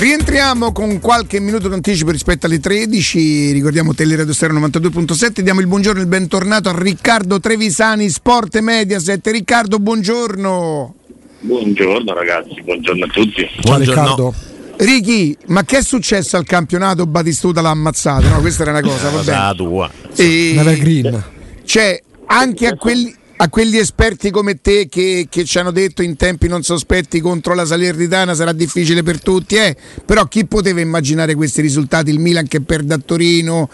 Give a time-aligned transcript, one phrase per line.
[0.00, 3.52] Rientriamo con qualche minuto d'anticipo rispetto alle 13.
[3.52, 5.40] Ricordiamo Teleradio Stereo 92.7.
[5.40, 9.26] Diamo il buongiorno e il bentornato a Riccardo Trevisani, Sport e Mediaset.
[9.26, 10.94] Riccardo, buongiorno.
[11.40, 13.46] Buongiorno ragazzi, buongiorno a tutti.
[13.60, 14.34] Ciao Riccardo.
[14.78, 17.04] Ricky, ma che è successo al campionato?
[17.04, 18.40] Batistuta l'ha ammazzato, no?
[18.40, 19.54] Questa era una cosa, va bene.
[19.54, 19.90] tua.
[20.16, 21.24] E- Una green.
[21.66, 26.16] Cioè, anche a quelli, a quegli esperti come te che, che ci hanno detto in
[26.16, 29.74] tempi non sospetti contro la Salernitana sarà difficile per tutti, eh?
[30.04, 32.10] però chi poteva immaginare questi risultati?
[32.10, 33.70] Il Milan che perde a Torino,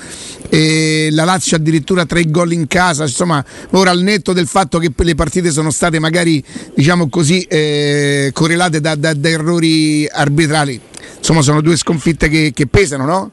[0.50, 4.92] eh, la Lazio addirittura tre gol in casa, insomma, ora al netto del fatto che
[4.94, 6.42] le partite sono state magari,
[6.72, 10.80] diciamo così, eh, correlate da, da- da errori arbitrali,
[11.16, 13.30] insomma sono due sconfitte che, che pesano, no?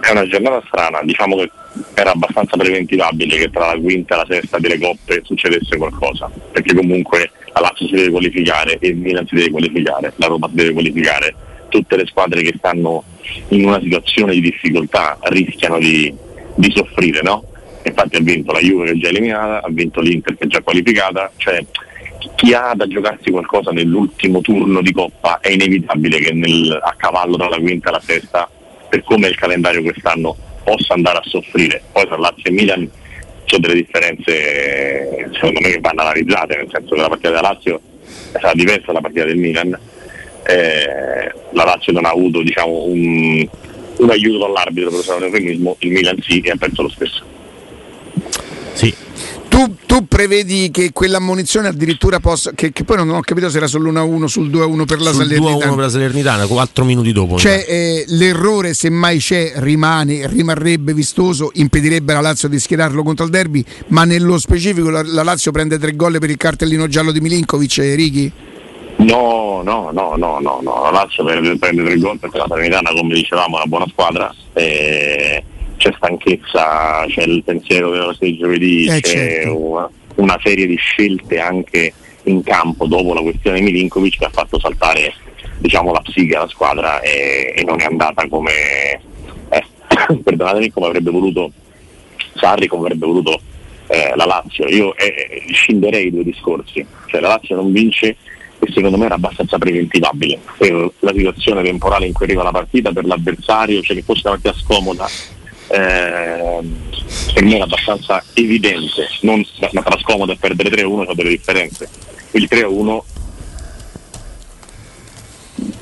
[0.00, 1.50] È una giornata strana, diciamo che
[1.94, 6.74] era abbastanza preventivabile che tra la quinta e la sesta delle coppe succedesse qualcosa, perché
[6.74, 10.72] comunque la Lazio si deve qualificare il Milan si deve qualificare, la Roma si deve
[10.72, 11.34] qualificare,
[11.68, 13.04] tutte le squadre che stanno
[13.48, 16.12] in una situazione di difficoltà rischiano di,
[16.54, 17.44] di soffrire, no?
[17.82, 20.60] Infatti ha vinto la Juve che è già eliminata, ha vinto l'Inter che è già
[20.60, 21.64] qualificata, cioè
[22.34, 27.36] chi ha da giocarsi qualcosa nell'ultimo turno di coppa è inevitabile che nel- a cavallo
[27.36, 28.50] tra la quinta e la sesta,
[28.88, 31.82] per come è il calendario quest'anno, possa andare a soffrire.
[31.92, 32.90] Poi tra Lazio e Milan
[33.44, 37.80] c'è delle differenze secondo me che vanno analizzate, nel senso che la partita della Lazio
[38.32, 39.78] sarà diversa dalla partita del Milan.
[40.46, 43.48] Eh, la Lazio non ha avuto diciamo, un,
[43.96, 47.24] un aiuto dall'arbitro per usare un eufemismo, il Milan sì e ha perso lo stesso.
[48.72, 48.94] Sì.
[49.60, 52.52] Tu, tu prevedi che quell'ammonizione addirittura possa.
[52.54, 55.26] Che, che poi non ho capito se era sul 1-1 sul 2-1 per la Sul
[55.26, 55.74] 2-1 Salernitana.
[55.74, 57.36] per la Salernitana, 4 minuti dopo.
[57.36, 63.24] Cioè, eh, l'errore, se mai c'è, rimane, rimarrebbe vistoso, impedirebbe alla Lazio di schierarlo contro
[63.26, 63.62] il derby.
[63.88, 67.78] Ma nello specifico la, la Lazio prende tre gol per il cartellino giallo di Milinkovic
[67.78, 68.32] e Righi?
[68.96, 70.82] No, no, no, no, no, no.
[70.84, 74.34] la Lazio prende, prende tre gol perché la Salernitana, come dicevamo, è una buona squadra.
[74.54, 75.42] eh,
[75.80, 79.56] c'è stanchezza, c'è il pensiero della di giovedì, Eh, c'è certo.
[79.56, 84.60] una, una serie di scelte anche in campo dopo la questione Milinkovic che ha fatto
[84.60, 85.14] saltare
[85.56, 88.52] diciamo, la psiche alla squadra e, e non è andata come
[89.48, 89.64] eh,
[90.22, 91.50] perdonatemi come avrebbe voluto
[92.34, 93.40] Sarri, come avrebbe voluto
[93.86, 94.66] eh, la Lazio.
[94.68, 95.06] Io eh,
[95.48, 98.16] eh, scinderei i due discorsi, cioè la Lazio non vince
[98.58, 102.92] e secondo me era abbastanza preventivabile per la situazione temporale in cui arriva la partita,
[102.92, 105.08] per l'avversario, cioè che fosse una partita scomoda,
[105.70, 111.88] per me era abbastanza evidente, non, ma tra scomodo perdere 3-1 sono delle differenze.
[112.32, 113.00] Il 3-1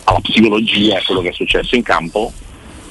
[0.05, 2.33] alla psicologia è quello che è successo in campo,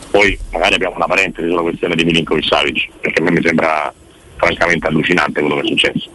[0.10, 3.94] poi magari abbiamo una parentesi sulla questione di Milinkovic Savic, perché a me mi sembra
[4.36, 6.10] francamente allucinante quello che è successo.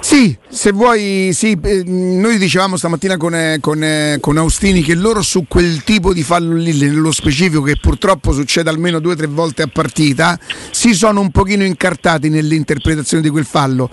[0.00, 4.94] Sì, se vuoi, sì, eh, noi dicevamo stamattina con, eh, con, eh, con Austini che
[4.94, 9.16] loro su quel tipo di fallo lì, nello specifico, che purtroppo succede almeno due o
[9.16, 10.38] tre volte a partita,
[10.70, 13.88] si sono un pochino incartati nell'interpretazione di quel fallo.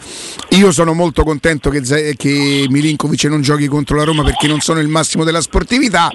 [0.50, 1.82] Io sono molto contento che,
[2.18, 6.10] che Milinkovic non giochi contro la Roma perché non sono il massimo della sportività.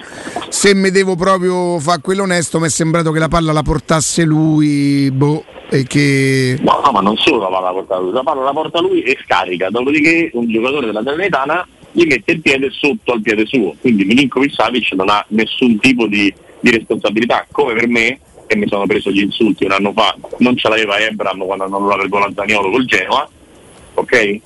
[0.49, 4.25] Se mi devo proprio fare quello onesto, mi è sembrato che la palla la portasse
[4.25, 6.59] lui, boh, e che...
[6.61, 9.03] No, no, ma non solo la palla la porta lui, la palla la porta lui
[9.03, 13.77] e scarica, dopodiché un giocatore della Salernitana gli mette il piede sotto al piede suo,
[13.81, 18.67] quindi Milinkovic Savic non ha nessun tipo di, di responsabilità, come per me, che mi
[18.67, 22.09] sono preso gli insulti un anno fa, non ce l'aveva Ebram quando non aveva il
[22.09, 23.29] gol a Zaniolo col Genoa,
[23.95, 24.41] ok?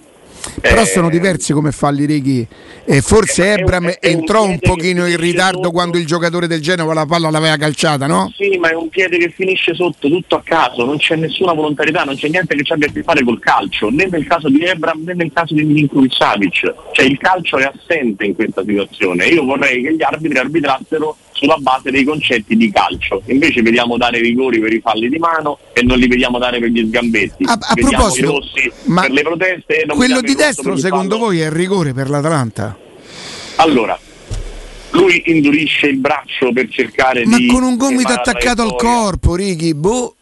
[0.60, 2.46] Però Eh, sono diversi come falli Righi.
[2.84, 5.70] E forse Eh, un- Ebram un entrò un che pochino in ritardo sotto.
[5.70, 8.32] quando il giocatore del Genova la palla l'aveva calciata, no?
[8.36, 12.04] Sì, ma è un piede che finisce sotto tutto a caso, non c'è nessuna volontarietà,
[12.04, 14.62] non c'è niente che ci abbia a che fare col calcio, né nel caso di
[14.64, 16.74] Ebram né nel caso di Milinkovic Savic.
[16.92, 19.26] Cioè il calcio è assente in questa situazione.
[19.26, 23.22] Io vorrei che gli arbitri arbitrassero sulla base dei concetti di calcio.
[23.26, 26.68] Invece vediamo dare rigori per i falli di mano e non li vediamo dare per
[26.70, 27.44] gli sgambetti.
[27.46, 30.32] A, a vediamo proposito, i rossi ma per le proteste e non quello vediamo di
[30.32, 31.26] rosso destro il secondo fallo.
[31.28, 32.76] voi è rigore per l'Atalanta?
[33.56, 33.98] Allora,
[34.90, 39.74] lui indurisce il braccio per cercare Ma di con un gomito attaccato al corpo, Righi,
[39.74, 40.14] boh.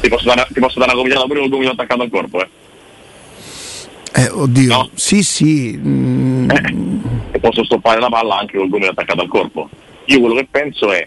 [0.00, 2.42] Ti posso dare, ti posso dare una gomitata pure con il gomito attaccato al corpo,
[2.42, 2.48] eh.
[4.18, 4.90] Eh, oddio, No.
[4.94, 5.76] sì, sì.
[5.76, 6.50] mm,
[7.32, 9.68] E posso stoppare la palla anche col gomito attaccato al corpo.
[10.06, 11.06] Io quello che penso è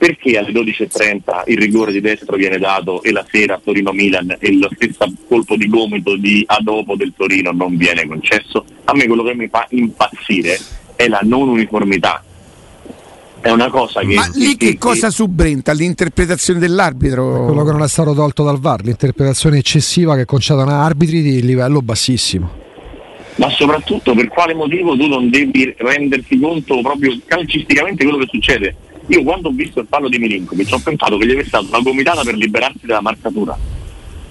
[0.00, 4.56] perché alle 12.30 il rigore di destro viene dato e la sera a Torino-Milan e
[4.56, 8.64] lo stesso colpo di gomito di a dopo del Torino non viene concesso?
[8.84, 10.58] A me quello che mi fa impazzire
[10.96, 12.24] è la non uniformità.
[13.42, 14.14] È una cosa che...
[14.14, 15.74] Ma lì che che- cosa subentra?
[15.74, 17.44] L'interpretazione dell'arbitro?
[17.44, 21.42] Quello che non è stato tolto dal VAR, l'interpretazione eccessiva che concedono a arbitri di
[21.42, 22.50] livello bassissimo.
[23.36, 28.74] ma soprattutto per quale motivo tu non devi renderti conto proprio calcisticamente quello che succede.
[29.10, 31.80] Io quando ho visto il fallo di Milinkovic ho pensato che gli avesse dato una
[31.80, 33.58] gomitata per liberarsi dalla marcatura.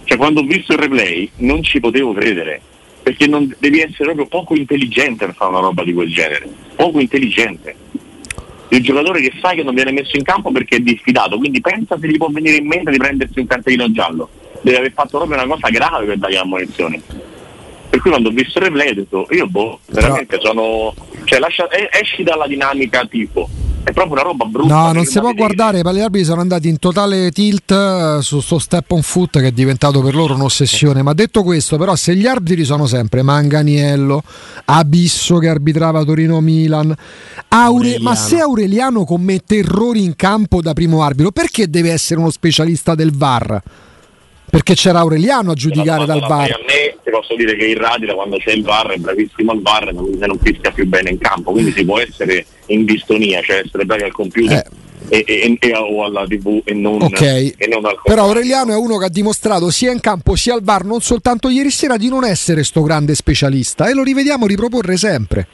[0.06, 2.62] Cioè quando ho visto il replay non ci potevo credere,
[3.04, 6.48] perché non, devi essere proprio poco intelligente per fare una roba di quel genere,
[6.78, 7.76] poco intelligente.
[8.70, 11.98] Il giocatore che sai che non viene messo in campo perché è diffidato, quindi pensa
[12.00, 14.30] se gli può venire in mente di prendersi un cartellino giallo.
[14.62, 17.02] Deve aver fatto proprio una cosa grave per dargli la munizione.
[17.90, 20.54] Per cui quando ho visto il replay ho detto, io boh, veramente Però...
[20.54, 20.94] sono...
[21.24, 23.50] Cioè lascia, esci dalla dinamica tipo
[23.90, 24.74] è proprio una roba brutta.
[24.74, 28.60] No, non si può guardare, i arbitri sono andati in totale tilt eh, su sto
[28.60, 31.02] step on foot che è diventato per loro un'ossessione.
[31.02, 34.22] Ma detto questo, però, se gli arbitri sono sempre Manganiello,
[34.66, 36.96] Abisso che arbitrava Torino-Milan,
[37.50, 38.00] Aure...
[38.00, 42.96] ma se Aureliano commette errori in campo da primo arbitro, perché deve essere uno specialista
[42.96, 43.62] del VAR?
[44.50, 46.52] Perché c'era Aureliano a giudicare dal VAR.
[46.52, 49.62] A me ti posso dire che il radio quando c'è il VAR è bravissimo al
[49.62, 53.62] VAR, se non fischia più bene in campo, quindi si può essere in distonia, cioè
[53.66, 54.58] essere bravi al computer.
[54.58, 54.88] Eh.
[55.12, 57.54] E, e, e, o alla tv e non, okay.
[57.58, 60.62] e non al però Aureliano è uno che ha dimostrato sia in campo sia al
[60.62, 64.98] VAR non soltanto ieri sera di non essere sto grande specialista e lo rivediamo riproporre
[64.98, 65.48] sempre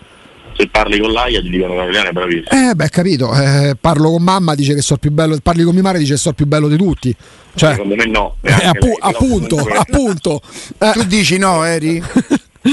[0.56, 2.70] se parli con l'AIA ti dicono che è bravissimo.
[2.70, 3.34] Eh, beh, capito.
[3.34, 5.38] Eh, parlo con mamma, dice che sono più bello.
[5.42, 7.16] Parli con mia madre, dice che sono più bello di tutti.
[7.56, 8.36] Cioè, Secondo me no.
[8.42, 10.42] Eh, appu- lei, appunto, appunto.
[10.78, 10.92] Eh.
[10.94, 12.02] Tu dici no, Eri?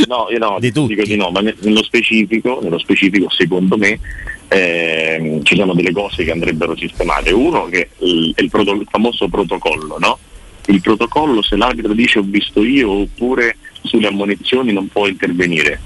[0.08, 4.00] No, io no, di dico di no, ma nello specifico, nello specifico secondo me
[4.48, 7.30] eh, ci sono delle cose che andrebbero sistemate.
[7.30, 10.18] Uno che il, il, proto- il famoso protocollo, no?
[10.66, 15.78] Il protocollo se l'arbitro dice ho visto io oppure sulle ammonizioni non può intervenire.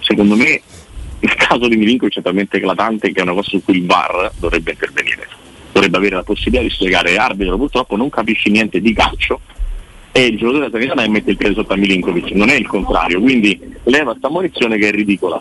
[0.00, 0.62] Secondo me
[1.20, 4.32] il caso di Milinkovic è talmente eclatante che è una cosa su cui il VAR
[4.38, 5.28] dovrebbe intervenire.
[5.72, 9.40] Dovrebbe avere la possibilità di spiegare arbitro purtroppo non capisci niente di calcio
[10.12, 13.20] e il giocatore della Salernitana mette il piede sotto a Milinkovic, non è il contrario,
[13.20, 15.40] quindi leva questa munizione che è ridicola.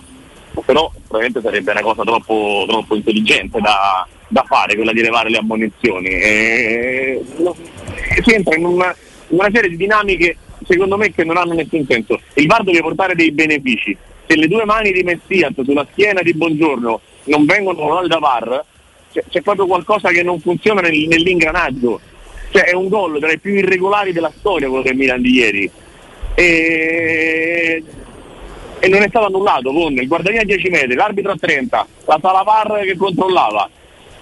[0.65, 5.37] Però probabilmente sarebbe una cosa troppo, troppo intelligente da, da, fare, quella di levare le
[5.37, 6.07] ammonizioni.
[6.09, 7.55] E, no,
[8.23, 8.95] si entra in una,
[9.29, 10.37] una serie di dinamiche
[10.67, 12.19] secondo me che non hanno nessun senso.
[12.35, 13.97] Il VAR deve portare dei benefici,
[14.27, 18.63] se le due mani di Messias sulla schiena di Buongiorno non vengono gol da VAR,
[19.11, 21.99] c'è, c'è, proprio qualcosa che non funziona nel, nell'ingranaggio.
[22.49, 25.71] Cioè è un gol tra i più irregolari della storia quello del Milan di ieri.
[26.35, 27.83] E,
[28.79, 32.19] e non è stato annullato con il guardarini a 10 metri, l'arbitro a 30, la
[32.21, 33.69] sala VAR che controllava.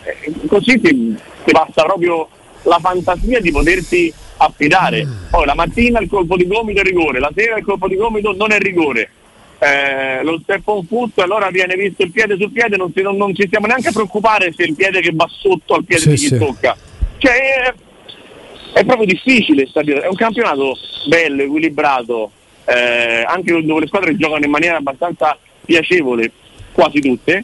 [0.04, 2.28] E così ti, ti passa proprio
[2.64, 5.08] la fantasia di potersi affidare.
[5.32, 8.34] Poi la mattina il colpo di gomito è rigore, la sera il colpo di gomito
[8.36, 9.10] non è rigore
[9.66, 13.18] eh, lo step on foot, allora viene visto il piede sul piede, non, si, non,
[13.18, 16.10] non ci stiamo neanche a preoccupare se il piede che va sotto al piede sì,
[16.10, 16.38] di chi sì.
[16.38, 16.78] tocca.
[17.18, 17.74] Cioè, è,
[18.74, 20.02] è, proprio difficile stabilire.
[20.02, 20.78] È un campionato
[21.08, 22.32] bello, equilibrato,
[22.66, 25.36] eh, anche dove le squadre giocano in maniera abbastanza
[25.66, 26.32] piacevole,
[26.72, 27.44] quasi tutte,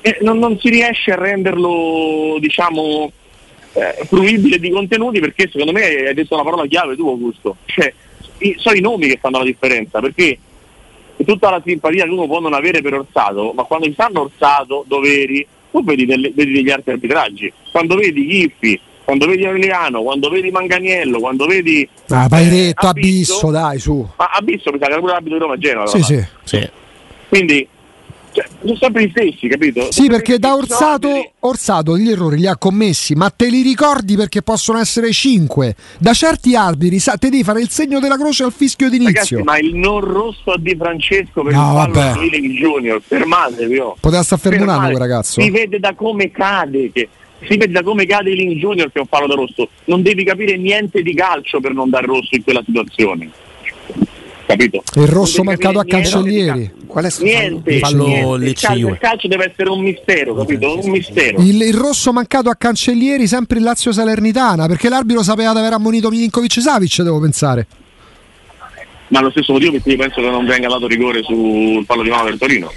[0.00, 3.12] e non, non si riesce a renderlo, diciamo,
[3.74, 7.58] eh, fruibile di contenuti perché secondo me hai detto la parola chiave tu Augusto.
[7.66, 7.92] Cioè,
[8.38, 10.38] i, sono i nomi che fanno la differenza, perché
[11.24, 14.84] tutta la simpatia che uno può non avere per Orsato, ma quando ci stanno Orsato,
[14.86, 17.52] Doveri, tu vedi, delle, vedi degli altri arbitraggi.
[17.70, 21.86] Quando vedi Ghiffi, quando vedi Aureliano, quando vedi Manganiello, quando vedi.
[22.08, 24.08] Ah, Pairetto, eh, Abisso, Abisso, dai, su.
[24.16, 25.86] Ma Abisso mi sa che era pure l'arbitro di Roma Genova.
[25.86, 26.68] Sì, sì, sì.
[27.28, 27.68] Quindi
[28.34, 29.92] cioè, sono sempre gli stessi, capito?
[29.92, 34.42] Sì, perché da Orsato, Orsato gli errori li ha commessi, ma te li ricordi perché
[34.42, 35.76] possono essere cinque.
[35.98, 39.38] Da certi arbitri, sa, te devi fare il segno della croce al fischio d'inizio.
[39.38, 43.78] Ragazzi, ma il non rosso a Di Francesco per no, il fallo di Junior, fermatevi.
[43.78, 43.96] Oh.
[44.00, 45.40] Poteva stare anno quel ragazzo.
[45.40, 47.08] Si vede da come cade che
[47.46, 49.68] si vede da come cade Link Junior che è un fallo da rosso.
[49.84, 53.30] Non devi capire niente di calcio per non dar rosso in quella situazione
[54.46, 54.82] capito?
[54.94, 56.72] Il rosso marcato a Cancellieri.
[56.86, 58.44] Qual è niente, fallo niente.
[58.46, 60.78] Il, calcio, il calcio deve essere un mistero, capito?
[60.78, 61.40] Un mistero.
[61.40, 65.72] Il, il rosso mancato a Cancellieri sempre il Lazio Salernitana, perché l'arbitro sapeva di aver
[65.72, 67.66] ammonito Milinkovic Savic, devo pensare.
[69.08, 72.10] Ma lo stesso motivo per cui penso che non venga dato rigore sul fallo di
[72.10, 72.72] mano del Torino.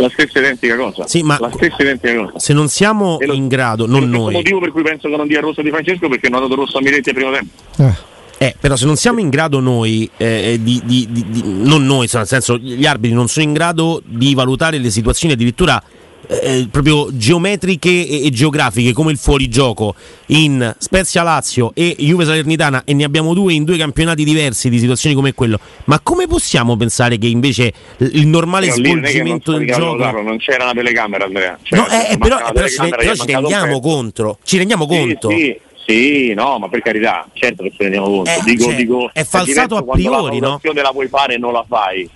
[0.00, 1.06] la stessa identica cosa.
[1.06, 2.38] Sì, ma la stessa identica cosa.
[2.38, 4.26] Se non siamo lo, in grado, non noi.
[4.26, 6.42] È il motivo per cui penso che non dia rosso di Francesco perché non ha
[6.42, 7.52] dato rosso a Miretti al primo tempo.
[7.78, 8.08] Eh.
[8.42, 12.26] Eh, però se non siamo in grado noi, eh, di, di, di, non noi, nel
[12.26, 15.82] senso gli arbitri non sono in grado di valutare le situazioni addirittura
[16.26, 19.94] eh, proprio geometriche e, e, geografiche come il fuorigioco
[20.28, 24.78] in Spezia Lazio e Juve Salernitana e ne abbiamo due in due campionati diversi di
[24.78, 25.60] situazioni come quello.
[25.84, 30.64] Ma come possiamo pensare che invece il normale no, svolgimento del gioco Carlo, non c'era
[30.64, 31.58] una telecamera Andrea.
[31.72, 34.38] No, eh, però, però, ci, però ci rendiamo contro.
[34.42, 35.28] Ci rendiamo sì, conto.
[35.28, 38.30] sì sì, no, ma per carità, certo che ce ne rendiamo conto.
[38.30, 40.02] Eh, dico, cioè, dico, è falsato a priori,
[40.38, 40.60] quando no?
[40.62, 42.08] la la puoi fare e non la fai.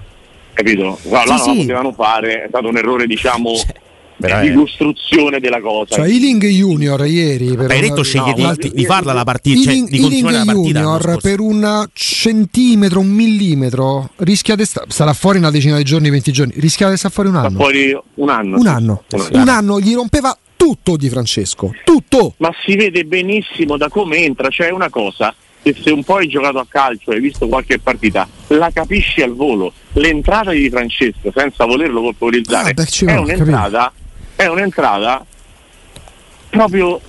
[0.52, 0.98] Capito?
[1.02, 1.66] Guarda, là Sì, non la sì.
[1.66, 3.66] potevano fare, è stato un errore, diciamo, Cioè,
[4.16, 4.56] di veramente.
[4.58, 5.96] costruzione della cosa.
[5.96, 9.60] Cioè, Ealing Junior ieri per Hai una- detto scegli no, di, di farla la partita,
[9.60, 15.12] cioè Ealing, di la l'anno Junior per un centimetro, un millimetro rischia di sta- sarà
[15.12, 17.58] fuori una decina di giorni, 20 giorni, rischia di stare fuori un Sta anno.
[17.58, 18.56] fuori un anno.
[18.56, 18.68] Un sì.
[18.68, 22.34] anno, Un un anno gli rompeva tutto di Francesco, tutto.
[22.38, 26.16] Ma si vede benissimo da come entra, cioè è una cosa che se un po'
[26.16, 29.72] hai giocato a calcio e hai visto qualche partita, la capisci al volo.
[29.94, 33.92] L'entrata di Francesco, senza volerlo colpevolizzare, Ah, beh, è un'entrata,
[34.36, 35.24] è un'entrata
[36.50, 37.00] proprio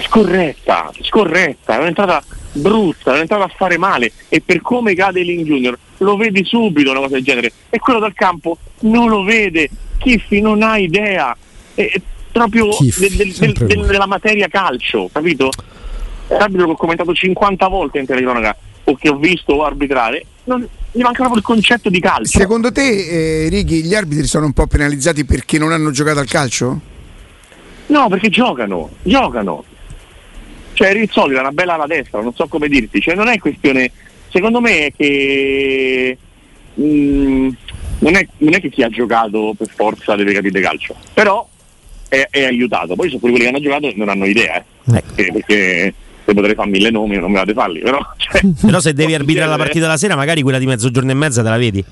[0.00, 2.22] scorretta, scorretta, è un'entrata
[2.52, 4.12] brutta, è un'entrata a fare male.
[4.28, 7.52] E per come cade Lin Junior lo vedi subito una cosa del genere.
[7.68, 11.36] E quello dal campo non lo vede, Chiffi non ha idea,
[11.74, 12.00] è
[12.34, 15.50] proprio del- del- del- della materia calcio, capito?
[16.28, 21.00] Arbitro che ho commentato 50 volte in telecronaca o che ho visto arbitrare, non, gli
[21.00, 22.38] manca proprio il concetto di calcio.
[22.38, 26.26] Secondo te, eh, Righi, gli arbitri sono un po' penalizzati perché non hanno giocato al
[26.26, 26.80] calcio?
[27.86, 29.64] No, perché giocano, giocano.
[30.72, 33.92] Cioè Rizzoli ha una bella alla destra, non so come dirti, cioè non è questione,
[34.28, 36.18] secondo me è che
[36.80, 37.48] mm,
[38.00, 41.48] non, è, non è che chi ha giocato per forza deve capire calcio, però
[42.14, 44.64] è, è aiutato, poi sono pure quelli che hanno giocato e non hanno idea, eh.
[44.84, 45.94] perché, perché
[46.24, 49.48] se potrei fare mille nomi non me la farli, però cioè, Però se devi arbitrare
[49.48, 49.64] la succedere.
[49.64, 51.84] partita la sera, magari quella di mezzogiorno e mezza te la vedi.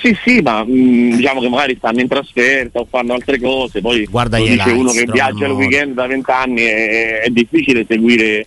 [0.00, 4.04] Sì, sì, ma mh, diciamo che magari stanno in trasferta o fanno altre cose, poi
[4.04, 8.46] Guarda dice highlights, uno che viaggia il weekend da vent'anni è, è difficile seguire,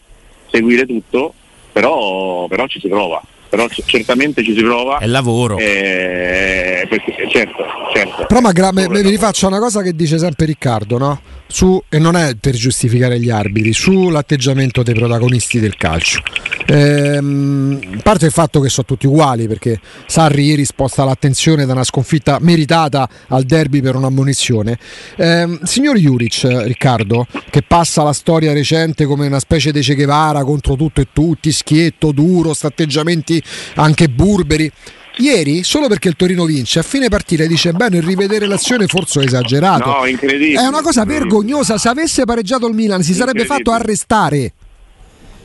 [0.50, 1.34] seguire tutto,
[1.74, 4.98] però, però ci si prova, però c- certamente ci si prova.
[5.00, 5.58] È lavoro.
[5.58, 8.26] eh, perché- certo, certo.
[8.26, 11.22] Però ma gra- me- me- vi rifaccio una cosa che dice sempre Riccardo, no?
[11.52, 16.22] Su, e non è per giustificare gli arbitri, sull'atteggiamento dei protagonisti del calcio.
[16.66, 19.78] Ehm, parte il fatto che sono tutti uguali, perché
[20.08, 24.80] Sarri ieri sposta l'attenzione da una sconfitta meritata al derby per un'ammonizione.
[25.18, 30.46] Ehm, signor Juric, Riccardo, che passa la storia recente come una specie di Che Guevara
[30.46, 33.44] contro tutto e tutti, schietto, duro, atteggiamenti
[33.76, 34.72] anche burberi.
[35.18, 39.22] Ieri, solo perché il Torino vince, a fine partita dice: Bene, rivedere l'azione forse ho
[39.24, 39.86] esagerato.
[40.00, 40.62] No, incredibile.
[40.62, 41.78] È una cosa vergognosa.
[41.78, 44.54] Se avesse pareggiato il Milan, si sarebbe fatto arrestare.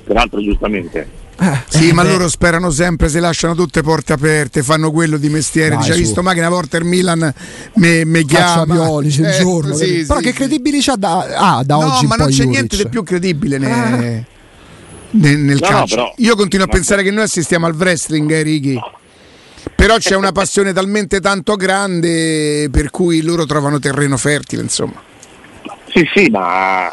[0.05, 1.25] Tra l'altro giustamente.
[1.69, 2.09] Sì, Eh, ma beh.
[2.09, 5.71] loro sperano sempre, se lasciano tutte porte aperte, fanno quello di mestiere.
[5.71, 6.03] Dai, Dice, hai su.
[6.05, 7.35] visto mai che una volta il Milan
[7.75, 8.65] me, me chiama?
[8.73, 9.75] Pioli, c'è il Eh, giorno.
[9.75, 10.05] sì?
[10.07, 10.37] Però sì, che sì.
[10.37, 11.27] credibilità da,
[11.59, 12.49] ha da No, oggi in ma non poi c'è Juric?
[12.53, 13.97] niente di più credibile ne- Ah.
[13.97, 14.25] ne-
[15.11, 15.95] nel No, no, calcio.
[15.97, 18.81] però- Io continuo a pensare che noi assistiamo al wrestling, eh, Righi.
[19.87, 25.01] Però c'è una passione talmente tanto grande per cui loro trovano terreno fertile, insomma.
[25.95, 26.91] Sì, sì, ma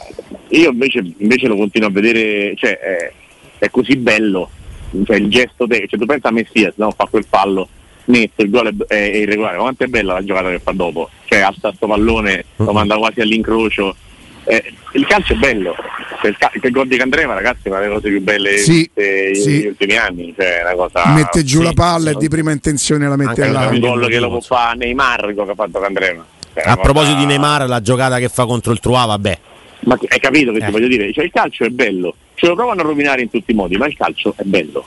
[0.49, 3.11] io invece, invece lo continuo a vedere, cioè è,
[3.57, 4.47] è così bello,
[5.05, 6.91] cioè il gesto, te, cioè tu pensa a Messias, no?
[6.95, 7.67] fa quel fallo,
[8.05, 10.71] netto, il gol è, è- è irregolare, ma quanto è bella la giocata che fa
[10.73, 13.95] dopo, cioè alza sto pallone, lo manda quasi all'incrocio,
[14.45, 15.73] Eh, il calcio è bello,
[16.27, 19.35] il, ca- il gol di Candreva ragazzi è una delle cose più belle Sì, viste
[19.35, 19.49] sì.
[19.49, 21.07] negli ultimi anni, cioè cosa...
[21.13, 22.15] mette giù sì, la palla sì.
[22.15, 23.67] e di prima intenzione la mette là.
[23.67, 26.25] un gol che lo può fare Neymar che ha fatto Candreva.
[26.53, 29.39] Cioè, A proposito cosa- di Neymar, la giocata che fa contro il Trua, vabbè.
[29.85, 30.65] Ma hai capito che Eh.
[30.65, 31.11] ti voglio dire?
[31.11, 33.85] Cioè il calcio è bello, ce lo provano a rovinare in tutti i modi, ma
[33.87, 34.85] il calcio è bello.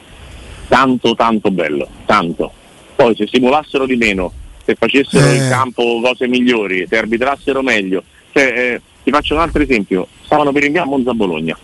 [0.68, 2.52] Tanto, tanto bello, tanto.
[2.94, 4.32] Poi se simulassero di meno,
[4.64, 5.34] se facessero Eh.
[5.34, 8.02] in campo cose migliori, se arbitrassero meglio.
[8.32, 11.56] Cioè, eh, ti faccio un altro esempio, stavano per inviare a Monza Bologna.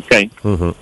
[0.00, 0.28] Ok?
[0.42, 0.74] Mhm.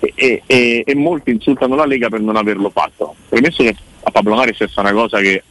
[0.00, 3.14] E, e- e- e molti insultano la Lega per non averlo fatto.
[3.26, 5.42] Premesso che a Pablo Mari è stessa una cosa che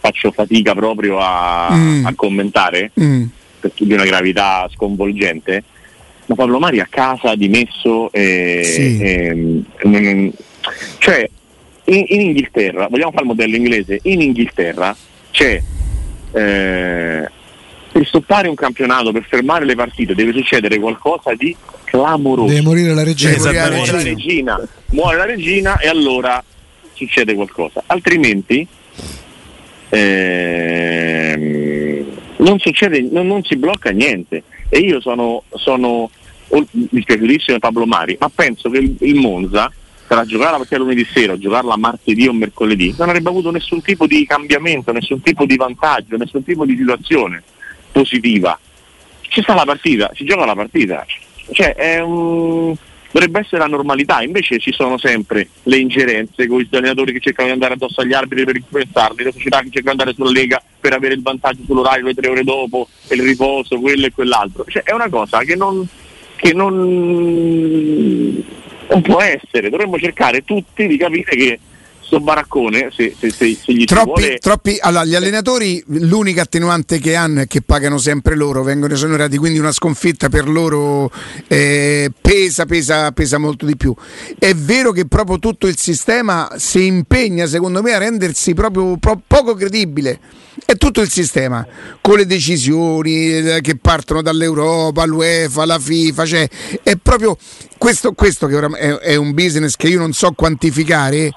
[0.00, 2.06] faccio fatica proprio a, Mm.
[2.06, 3.24] a commentare, Mm.
[3.60, 5.64] perché di una gravità sconvolgente,
[6.26, 8.98] ma Pablo Mari a casa dimesso e, Sì.
[9.02, 9.34] e-
[9.86, 10.28] mm,
[10.96, 11.28] cioè
[11.84, 14.96] in, in Inghilterra, vogliamo fare il modello inglese, in Inghilterra
[15.30, 15.60] c'è
[16.34, 17.28] eh,
[17.92, 22.48] per stoppare un campionato, per fermare le partite deve succedere qualcosa di clamoroso.
[22.48, 23.32] Deve morire la regina.
[23.32, 24.56] Deve morire la muore la regina.
[24.56, 26.42] regina, muore la regina e allora
[26.94, 28.66] succede qualcosa, altrimenti
[29.90, 31.40] ehm,
[32.38, 34.42] non succede, non, non si blocca niente.
[34.70, 36.10] E io sono, sono
[36.70, 39.70] dispiaciutissimo di Pablo Mari, ma penso che il, il Monza
[40.06, 43.82] tra giocare la partita lunedì sera o giocarla martedì o mercoledì non avrebbe avuto nessun
[43.82, 47.42] tipo di cambiamento, nessun tipo di vantaggio, nessun tipo di situazione
[47.92, 48.58] positiva.
[49.20, 51.06] Ci sta la partita, si gioca la partita.
[51.52, 52.74] Cioè, un-
[53.12, 57.48] dovrebbe essere la normalità, invece ci sono sempre le ingerenze con gli allenatori che cercano
[57.48, 60.62] di andare addosso agli arbitri per influenzarli, le società che cercano di andare sulla Lega
[60.80, 64.64] per avere il vantaggio sull'orario le tre ore dopo, il riposo, quello e quell'altro.
[64.66, 65.86] Cioè, è una cosa che non,
[66.36, 66.74] che non,
[68.88, 71.58] non può essere, dovremmo cercare tutti di capire che
[72.12, 74.38] sto baraccone, se, se, se, se gli troppi, vuole...
[74.38, 79.38] troppi, allora, gli allenatori l'unica attenuante che hanno è che pagano sempre loro, vengono esonerati,
[79.38, 81.10] quindi una sconfitta per loro
[81.48, 83.94] eh, pesa, pesa, pesa molto di più.
[84.38, 89.22] È vero che proprio tutto il sistema si impegna, secondo me, a rendersi proprio pro-
[89.26, 90.20] poco credibile.
[90.66, 91.66] È tutto il sistema,
[92.02, 96.48] con le decisioni eh, che partono dall'Europa, l'UEFA, la FIFA, cioè
[96.82, 97.38] è proprio
[97.78, 101.32] questo, questo che ora è, è, un business che io non so quantificare,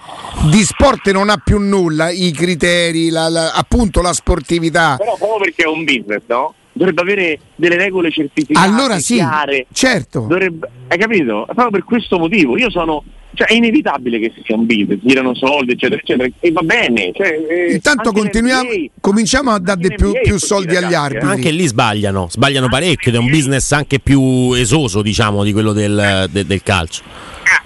[0.51, 4.95] di sport non ha più nulla, i criteri, la, la, appunto la sportività.
[4.98, 6.53] Però proprio perché è un business, no?
[6.74, 8.67] Dovrebbe avere delle regole certificate.
[8.67, 9.65] Allora sì, chiare.
[9.72, 10.22] certo.
[10.27, 11.43] Dovrebbe, hai capito?
[11.45, 12.57] Proprio per questo motivo.
[12.57, 13.01] Io sono
[13.36, 17.12] cioè, è inevitabile che sia un business, girano soldi, eccetera, eccetera, e va bene.
[17.13, 20.96] Cioè, eh, Intanto continuiamo, cominciamo a dare più, più, soldi ragazzi, agli eh.
[20.96, 21.27] arbitri.
[21.27, 25.74] Anche lì sbagliano, sbagliano parecchio, ed è un business anche più esoso, diciamo, di quello
[25.74, 27.04] del, de, del calcio.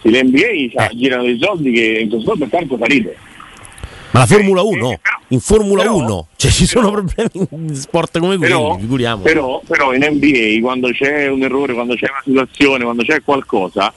[0.01, 0.39] Sì, l'NBA
[0.73, 0.95] cioè, eh.
[0.95, 3.17] girano dei soldi che in questo momento tanto fa ridere.
[4.11, 4.99] Ma la Formula 1,
[5.29, 9.21] in Formula però, 1, cioè ci sono però, problemi in sport come quelli, figuriamo.
[9.21, 13.93] Però, però in NBA quando c'è un errore, quando c'è una situazione, quando c'è qualcosa,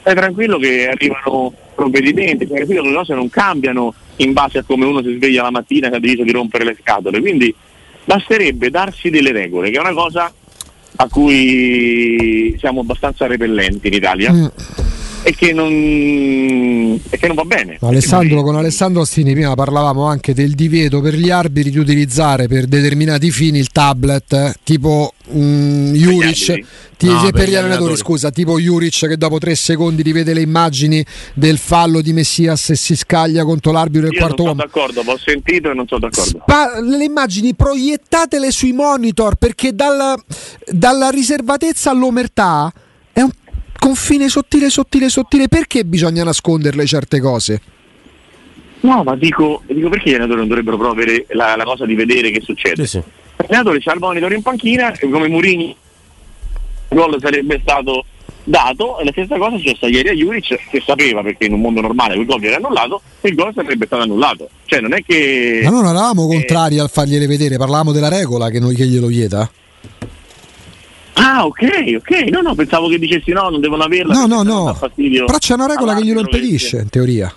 [0.00, 4.62] stai tranquillo che arrivano provvedimenti, stai tranquillo che le cose non cambiano in base a
[4.62, 7.20] come uno si sveglia la mattina e ha deciso di rompere le scatole.
[7.20, 7.54] Quindi
[8.04, 10.32] basterebbe darsi delle regole, che è una cosa
[10.96, 14.32] a cui siamo abbastanza repellenti in Italia.
[14.32, 14.89] Mm
[15.22, 17.78] e che non, e che non va bene.
[17.80, 22.66] Alessandro, con Alessandro Ostini prima parlavamo anche del divieto per gli arbitri di utilizzare per
[22.66, 26.64] determinati fini il tablet, eh, tipo um, Juric,
[26.96, 30.32] ti, no, per, per, gli allenatori, allenatori, scusa, tipo Juric che dopo tre secondi rivede
[30.32, 34.54] le immagini del fallo di Messias e si scaglia contro l'arbitro del Io quarto uomo.
[34.54, 36.42] Non sono d'accordo, ho sentito e non sono d'accordo.
[36.42, 40.16] Spa- le immagini proiettatele sui monitor perché dalla,
[40.66, 42.72] dalla riservatezza all'omertà
[43.80, 47.60] confine sottile, sottile, sottile, perché bisogna nasconderle certe cose?
[48.82, 51.94] No, ma dico, dico perché gli allenatori non dovrebbero proprio avere la, la, cosa di
[51.94, 52.86] vedere che succede.
[52.86, 53.02] Sì, sì.
[53.36, 55.76] L'allenatore c'ha il monitor in panchina e come Murini
[56.88, 58.04] il gol sarebbe stato
[58.44, 61.60] dato e la stessa cosa è successa ieri a Juric che sapeva perché in un
[61.60, 64.48] mondo normale quel gol viene annullato e il gol sarebbe stato annullato.
[64.64, 65.60] Cioè non è che...
[65.64, 69.06] Ma non eravamo eh, contrari al fargliele vedere, parlavamo della regola che, noi, che glielo
[69.06, 69.50] vieta.
[71.22, 72.10] Ah, ok, ok.
[72.30, 74.14] No, no, pensavo che dicessi no, non devono averla.
[74.14, 74.78] No, no, no.
[74.94, 77.32] Però c'è una regola che glielo impedisce, in teoria.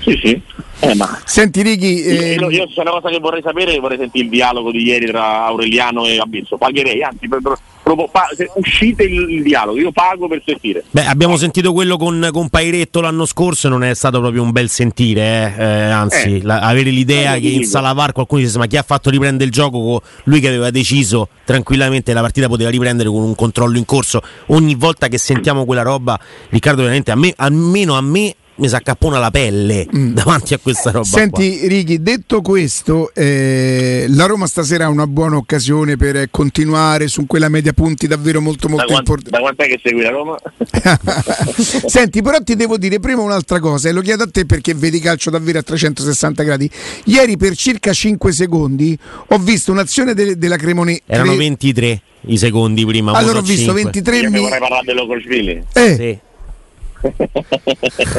[0.00, 0.42] Sì, sì.
[0.80, 1.20] Eh, ma...
[1.24, 2.34] Senti Righi, eh...
[2.34, 5.44] io, io, c'è una cosa che vorrei sapere, vorrei sentire il dialogo di ieri tra
[5.46, 6.56] Aureliano e Abisso.
[6.56, 10.84] Pagherei, anzi, per, per, per, pa, uscite il, il, dialogo, io pago per sentire.
[10.88, 14.52] Beh, abbiamo sentito quello con, con Pairetto l'anno scorso e non è stato proprio un
[14.52, 15.62] bel sentire, eh?
[15.62, 16.42] Eh, anzi, eh.
[16.42, 19.50] La, avere l'idea che in sala VAR qualcuno dice ma chi ha fatto riprendere il
[19.50, 24.22] gioco, lui che aveva deciso tranquillamente la partita poteva riprendere con un controllo in corso.
[24.46, 26.18] Ogni volta che sentiamo quella roba,
[26.50, 30.12] Riccardo, veramente a me, almeno a me mi si accappona la pelle mm.
[30.14, 31.04] davanti a questa roba.
[31.04, 31.68] Senti, qua.
[31.68, 37.48] Righi, detto questo, eh, la Roma stasera ha una buona occasione per continuare su quella
[37.48, 39.30] media punti davvero molto molto importante.
[39.30, 40.36] Da quant'è che segui la Roma?
[41.86, 44.98] Senti, però ti devo dire prima un'altra cosa e lo chiedo a te perché vedi
[44.98, 46.70] calcio davvero a 360 gradi.
[47.04, 51.02] Ieri per circa 5 secondi ho visto un'azione de- della Cremonese.
[51.06, 53.12] Erano 23 i secondi prima.
[53.12, 53.82] Allora ho visto 5.
[53.82, 55.64] 23 Io mi vorrei parlare dell'Ocosvili.
[55.72, 55.94] Eh.
[55.94, 56.26] Sì.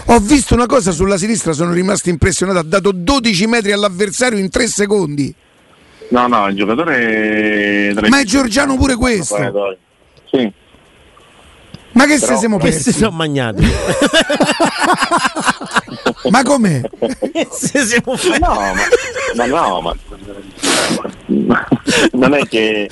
[0.06, 2.60] Ho visto una cosa sulla sinistra, sono rimasto impressionato.
[2.60, 5.34] Ha dato 12 metri all'avversario in 3 secondi.
[6.10, 7.94] No, no, il giocatore.
[8.08, 9.78] Ma è Giorgiano pure questo.
[10.32, 10.52] Sì.
[11.92, 12.92] Ma che Però, se siamo persi?
[12.92, 13.66] Si sono magnati.
[16.30, 16.82] ma com'è?
[17.52, 18.74] se siamo no, ma,
[19.36, 19.96] ma no, ma
[22.14, 22.90] non è che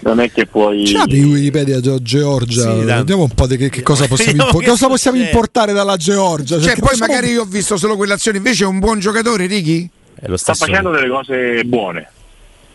[0.00, 0.84] non è che puoi.
[0.84, 2.78] C'è di Wikipedia Georgia.
[2.78, 6.60] Sì, Vediamo un po' di che, che cosa possiamo, impo- cosa possiamo importare dalla Georgia.
[6.60, 7.12] Cioè, poi possiamo...
[7.12, 9.88] magari io ho visto solo quell'azione, invece è un buon giocatore, Ricky?
[10.34, 12.10] Sta facendo delle cose buone.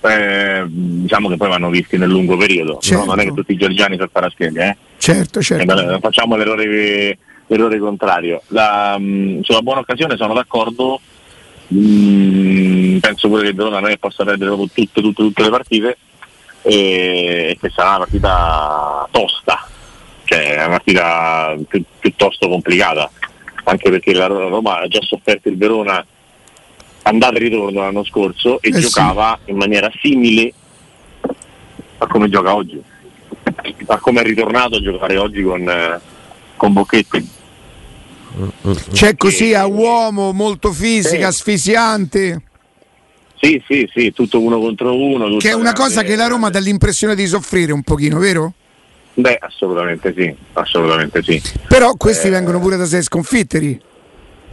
[0.01, 2.77] Eh, diciamo che poi vanno visti nel lungo periodo.
[2.79, 3.05] Certo.
[3.05, 3.11] No?
[3.11, 4.77] Non è che tutti i georgiani sono paraschelli, eh?
[4.97, 5.95] Certo, certo.
[5.95, 8.41] Eh, facciamo l'errore, l'errore contrario.
[8.47, 10.99] La, mh, sulla buona occasione sono d'accordo.
[11.69, 15.49] Mh, penso pure che Verona non è che possa perdere proprio tutte, tutte, tutte le
[15.49, 15.97] partite
[16.65, 19.67] e che sarà una partita tosta,
[20.23, 23.09] cioè una partita pi- piuttosto complicata,
[23.65, 26.03] anche perché la Roma ha già sofferto il Verona
[27.03, 29.51] andata e ritorno l'anno scorso e eh giocava sì.
[29.51, 30.51] in maniera simile
[31.99, 32.81] a come gioca oggi,
[33.85, 36.01] a come è ritornato a giocare oggi con,
[36.55, 37.29] con Bocchetti.
[38.91, 41.23] C'è così a uomo molto fisica, sì.
[41.23, 42.41] asfissiante.
[43.39, 45.37] Sì, sì, sì, tutto uno contro uno.
[45.37, 48.53] Che è una cosa che la Roma dà l'impressione di soffrire un pochino, vero?
[49.15, 51.41] Beh, assolutamente sì, assolutamente sì.
[51.67, 53.79] Però questi eh, vengono pure da sei sconfitteri.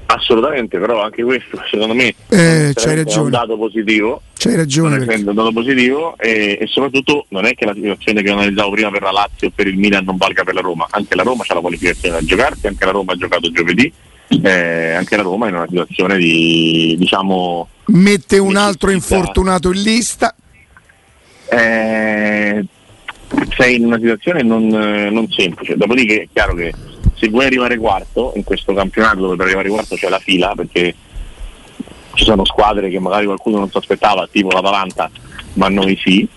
[0.06, 3.14] Assolutamente, però anche questo secondo me eh, c'hai ragione.
[3.14, 4.22] è un dato positivo.
[4.36, 5.04] C'hai ragione.
[5.04, 8.90] È un dato positivo e, e, soprattutto non è che la situazione che analizzavo prima
[8.90, 11.44] per la Lazio o per il Milan non valga per la Roma, anche la Roma
[11.44, 13.92] c'ha la qualificazione da giocarsi, anche la Roma ha giocato giovedì,
[14.42, 19.82] eh, anche la Roma è in una situazione di diciamo mette un altro infortunato in
[19.82, 20.34] lista.
[21.50, 22.64] Eh,
[23.56, 26.72] sei in una situazione non, non semplice, dopodiché è chiaro che
[27.14, 30.94] se vuoi arrivare quarto in questo campionato dove per arrivare quarto c'è la fila perché
[32.14, 35.10] ci sono squadre che magari qualcuno non si aspettava, tipo l'Atalanta,
[35.54, 36.28] ma noi sì,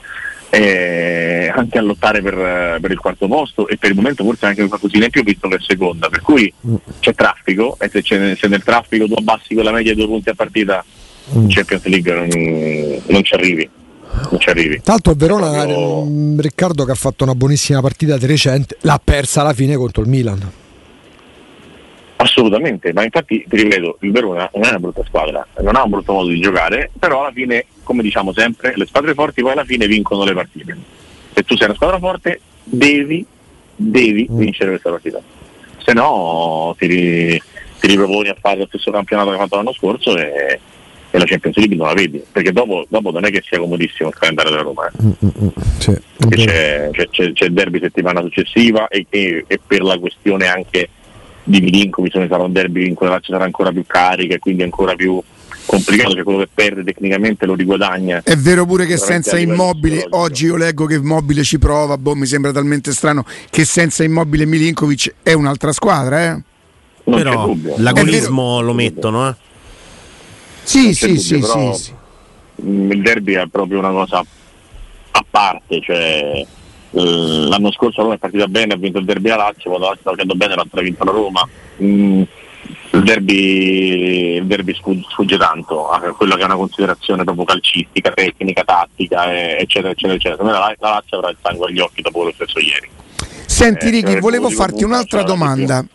[0.50, 4.68] eh, anche a lottare per, per, il quarto posto e per il momento forse anche
[4.68, 6.52] qualcosina in più visto per seconda, per cui
[7.00, 10.36] c'è traffico e se, se nel traffico tu abbassi quella media di due punti a
[10.36, 10.84] partita
[11.34, 13.70] in Champions League non, non ci arrivi
[14.30, 14.82] non ci arrivi.
[14.86, 16.06] L'altro il Verona, Proprio...
[16.06, 20.02] Mm, Riccardo che ha fatto una buonissima partita di recente, l'ha persa alla fine contro
[20.02, 20.52] il Milan.
[22.18, 25.90] Assolutamente, ma infatti ti ripeto, il Verona non è una brutta squadra, non ha un
[25.90, 29.66] brutto modo di giocare, però alla fine, come diciamo sempre, le squadre forti poi alla
[29.66, 30.78] fine vincono le partite.
[31.34, 33.26] Se tu sei una squadra forte, devi,
[33.76, 34.38] devi mm.
[34.38, 35.22] vincere questa partita.
[35.78, 40.18] Se no ti, ti riproponi a fare lo stesso campionato che hai fatto l'anno scorso
[40.18, 40.60] e,
[41.16, 44.10] e la Champions League non la vedi, perché dopo, dopo, non è che sia comodissimo
[44.10, 44.88] il calendario della Roma.
[44.88, 44.92] Eh.
[45.02, 45.48] Mm, mm, mm.
[45.78, 50.90] C'è, c'è, c'è, c'è, il derby settimana successiva e, e, e per la questione anche
[51.44, 54.40] di Milinkovic ne sarà un derby in cui la Lazio sarà ancora più carica e
[54.40, 55.22] quindi ancora più
[55.66, 58.22] complicato, cioè quello che perde tecnicamente lo riguadagna.
[58.22, 62.26] È vero pure che senza immobile, oggi io leggo che immobile ci prova, boh, mi
[62.26, 66.42] sembra talmente strano che senza immobile Milinkovic è un'altra squadra, eh?
[67.06, 69.36] Non Però l'agonismo lo mettono, eh?
[70.66, 71.94] Sì, sì, sì, sì, sì.
[72.56, 74.20] Il derby è proprio una cosa
[75.12, 76.46] a parte, cioè
[76.92, 79.90] eh, l'anno scorso Roma è partita bene, ha vinto il derby a Lazio, quando la
[79.90, 81.48] Lazio sta facendo bene l'altra ha vinto la Roma.
[81.82, 82.22] Mm,
[82.92, 88.64] il derby, il derby sfugge tanto a quella che è una considerazione proprio calcistica, tecnica,
[88.64, 90.44] tattica, eccetera, eccetera, eccetera.
[90.44, 92.90] La, la Lazio avrà il sangue agli occhi dopo lo stesso ieri.
[93.46, 95.86] Senti eh, Ricky, cioè, volevo farti un'altra domanda.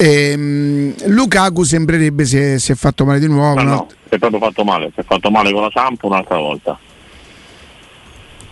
[0.00, 3.60] Ehm, Lukaku sembrerebbe è, si è, fatto male di nuovo.
[3.60, 6.36] No, no, si è proprio fatto male, si è fatto male con la Sampo un'altra
[6.38, 6.78] volta.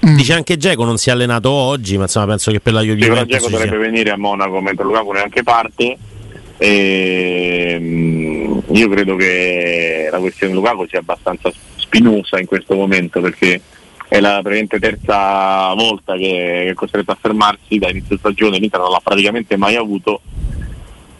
[0.04, 0.16] Mm.
[0.16, 3.26] Dice anche Geco non si è allenato oggi, ma insomma penso che per la Juventus.
[3.26, 5.96] Geco dovrebbe venire a Monaco mentre Lukaku neanche parte.
[6.58, 13.60] E, um, io credo che la questione Lukaku sia abbastanza spinosa in questo momento perché
[14.08, 19.00] è la terza volta che è costretto a fermarsi da inizio stagione, l'Inter non l'ha
[19.02, 20.20] praticamente mai avuto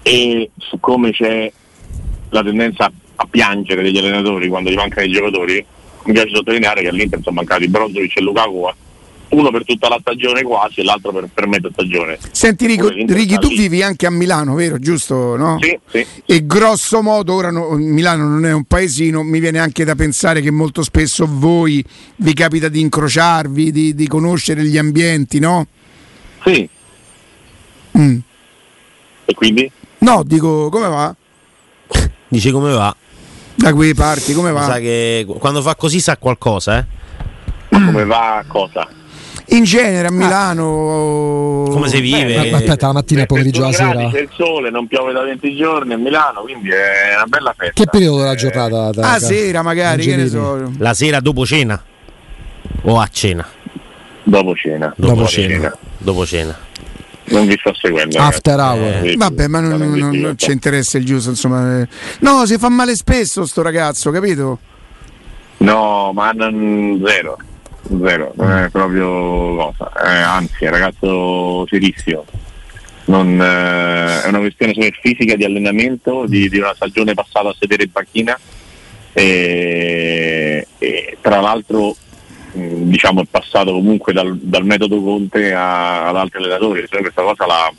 [0.07, 1.51] e su come c'è
[2.29, 5.67] la tendenza a piangere degli allenatori quando gli mancano i giocatori,
[6.05, 8.69] mi piace sottolineare che all'Inter sono mancati Brozovic e Lukaku
[9.31, 12.19] uno per tutta la stagione quasi e l'altro per, per metà stagione.
[12.31, 14.79] Senti Rico, Ricky, tu vivi anche a Milano, vero?
[14.79, 15.35] Giusto?
[15.35, 15.59] No?
[15.61, 16.07] Sì, sì.
[16.25, 20.41] E grosso modo, ora no, Milano non è un paesino, mi viene anche da pensare
[20.41, 21.85] che molto spesso voi
[22.19, 25.67] vi capita di incrociarvi, di, di conoscere gli ambienti, no?
[26.45, 26.69] Sì.
[27.99, 28.19] Mm.
[29.25, 29.69] E quindi?
[30.07, 31.13] No, dico, come va?
[32.29, 32.95] Dice come va?
[33.57, 34.63] Da quei parti, come va?
[34.63, 36.85] Sa che quando fa così sa qualcosa, eh?
[37.71, 38.87] come va cosa?
[39.47, 42.51] In genere a Milano come si vive?
[42.51, 44.09] Ma, aspetta, la mattina e pomeriggio la sera.
[44.09, 47.75] C'è il sole, non piove da 20 giorni a Milano, quindi è una bella festa.
[47.75, 48.91] Che periodo della giornata?
[48.93, 50.71] Da, ah, sera magari, che ne so.
[50.79, 51.83] La sera dopo cena
[52.83, 53.45] o a cena?
[54.23, 54.95] Dopo cena.
[54.97, 55.55] Dopo, dopo cena.
[55.55, 55.79] cena.
[55.99, 56.66] Dopo cena
[57.29, 58.19] non vi sto seguendo.
[58.19, 59.07] After hour.
[59.07, 61.87] Eh, Vabbè, ma non, non, non, ci interessa il giusto, insomma.
[62.21, 64.59] No, si fa male spesso sto ragazzo, capito?
[65.59, 67.39] No, ma non, zero.
[68.03, 69.93] Zero, non è proprio cosa.
[70.05, 72.25] Eh, anzi, è un ragazzo serissimo.
[73.07, 77.55] Non, eh, è una questione solo fisica di allenamento, di, di, una stagione passata a
[77.57, 78.39] sedere in panchina
[79.13, 81.95] e, e tra l'altro
[82.57, 87.47] diciamo, è passato comunque dal, dal metodo Conte a, ad altri allenatori, cioè questa cosa
[87.47, 87.73] l'ha,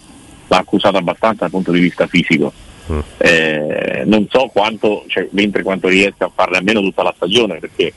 [0.47, 2.53] l'ha, accusata abbastanza dal punto di vista fisico.
[2.91, 2.99] Mm.
[3.17, 7.93] Eh, non so quanto, cioè, mentre quanto riesca a farne almeno tutta la stagione, perché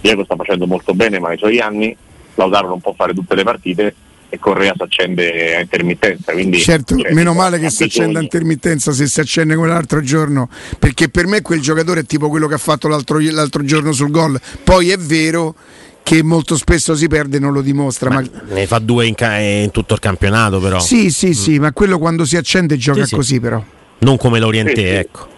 [0.00, 1.96] Diego sta facendo molto bene, ma ai suoi anni
[2.34, 3.94] Lautaro non può fare tutte le partite
[4.28, 6.32] e Correa si accende a intermittenza.
[6.32, 10.00] Quindi, certo, cioè, meno male che si accende a intermittenza se si accende come l'altro
[10.00, 13.92] giorno, perché per me quel giocatore è tipo quello che ha fatto l'altro, l'altro giorno
[13.92, 14.40] sul gol.
[14.64, 15.54] Poi è vero
[16.02, 18.10] che molto spesso si perde non lo dimostra.
[18.10, 18.54] Ma ma...
[18.54, 20.78] Ne fa due in, ca- in, tutto il campionato però.
[20.80, 21.32] Sì, sì, mm.
[21.32, 23.62] sì, ma quello quando si accende gioca sì, così però.
[23.98, 25.28] Non come l'Oriente, sì, ecco.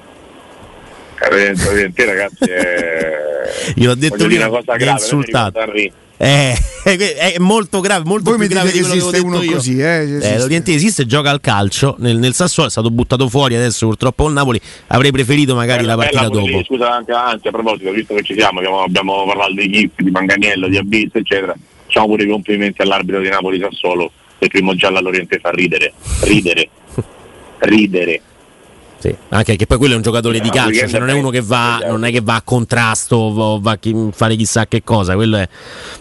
[1.30, 3.72] L'Oriente ragazzi è...
[3.76, 5.60] Io ho detto prima, una cosa grave, insultato.
[6.16, 9.52] è, è, molto grave, molto Voi più grave di quello esiste uno io.
[9.52, 10.18] così, eh?
[10.20, 14.28] eh L'Oriente esiste, gioca al calcio nel, nel, Sassuolo, è stato buttato fuori adesso purtroppo
[14.28, 14.60] il Napoli.
[14.88, 16.46] Avrei preferito magari bella, la partita dopo.
[16.46, 20.04] Lì, scusa anche, anche, a proposito, visto che ci siamo, che abbiamo parlato di Gippi,
[20.04, 21.54] di Manganiello, di Abiz, eccetera.
[21.84, 26.68] Facciamo pure i complimenti all'arbitro di Napoli Sassuolo, il primo giallo all'Oriente fa ridere, ridere,
[27.58, 28.20] ridere.
[29.04, 31.42] Sì, anche che poi quello è un giocatore di calcio, cioè non è uno che
[31.42, 33.78] va, non è che va a contrasto o va a
[34.12, 35.46] fare chissà che cosa, quello è.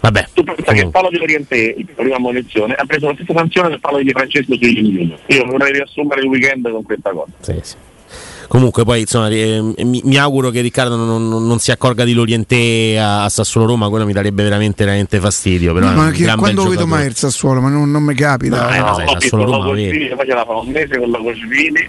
[0.00, 0.28] Vabbè.
[0.32, 3.68] Tu pensa che il palo di Oriente, la prima munizione, ha preso la stessa sanzione
[3.68, 5.14] del palo di Francesco sui.
[5.26, 7.32] Io vorrei riassumere il weekend con questa cosa.
[7.40, 7.74] Sì, sì.
[8.48, 12.12] Comunque poi insomma, eh, mi, mi, auguro che Riccardo non, non, non, si accorga di
[12.12, 15.74] Lorientè a, a, Sassuolo Roma, quello mi darebbe veramente, veramente fastidio.
[15.74, 18.62] Però no, ma che, quando vedo mai il Sassuolo, ma non, non mi capita.
[18.62, 20.06] No, eh, no, sai, Sassuolo Roma vedi.
[20.14, 21.88] Poi ce la fa un mese con la Cosvini.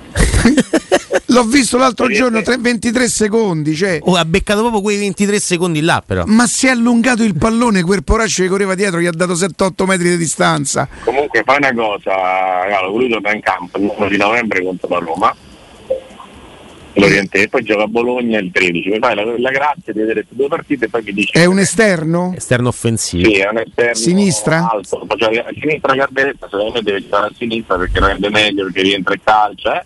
[1.27, 3.75] L'ho visto l'altro giorno, 3, 23 secondi.
[3.75, 3.99] Cioè.
[4.01, 6.23] Oh, ha beccato proprio quei 23 secondi là, però.
[6.25, 9.85] Ma si è allungato il pallone, quel poraccio che correva dietro, gli ha dato 7-8
[9.85, 10.87] metri di distanza.
[11.03, 14.99] Comunque, fai una cosa, Carlo, lui torna in campo il 9 di novembre contro la
[14.99, 15.35] Roma
[16.95, 20.21] l'Oriente e poi gioca a Bologna il 13 mi fai la, la grazia di vedere
[20.21, 22.33] queste due partite e poi mi dici è un esterno?
[22.35, 24.69] esterno offensivo sì è un esterno sinistra?
[24.69, 28.81] alto cioè, a sinistra Garbetta secondo me deve giocare a sinistra perché rende meglio perché
[28.81, 29.85] rientra in calcio eh?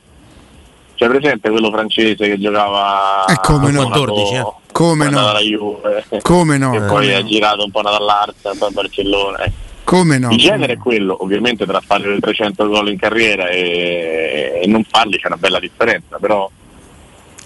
[1.00, 4.54] C'è presente quello francese che giocava eh, come no 14 eh?
[4.74, 9.38] come no Juve, come no e poi ha girato un po' dall'Arsa poi a Barcellona
[9.44, 9.52] eh.
[9.86, 10.30] come no?
[10.30, 14.84] Il genere è quello, ovviamente tra fare le 300 gol in carriera e, e non
[14.84, 16.50] farli c'è una bella differenza, però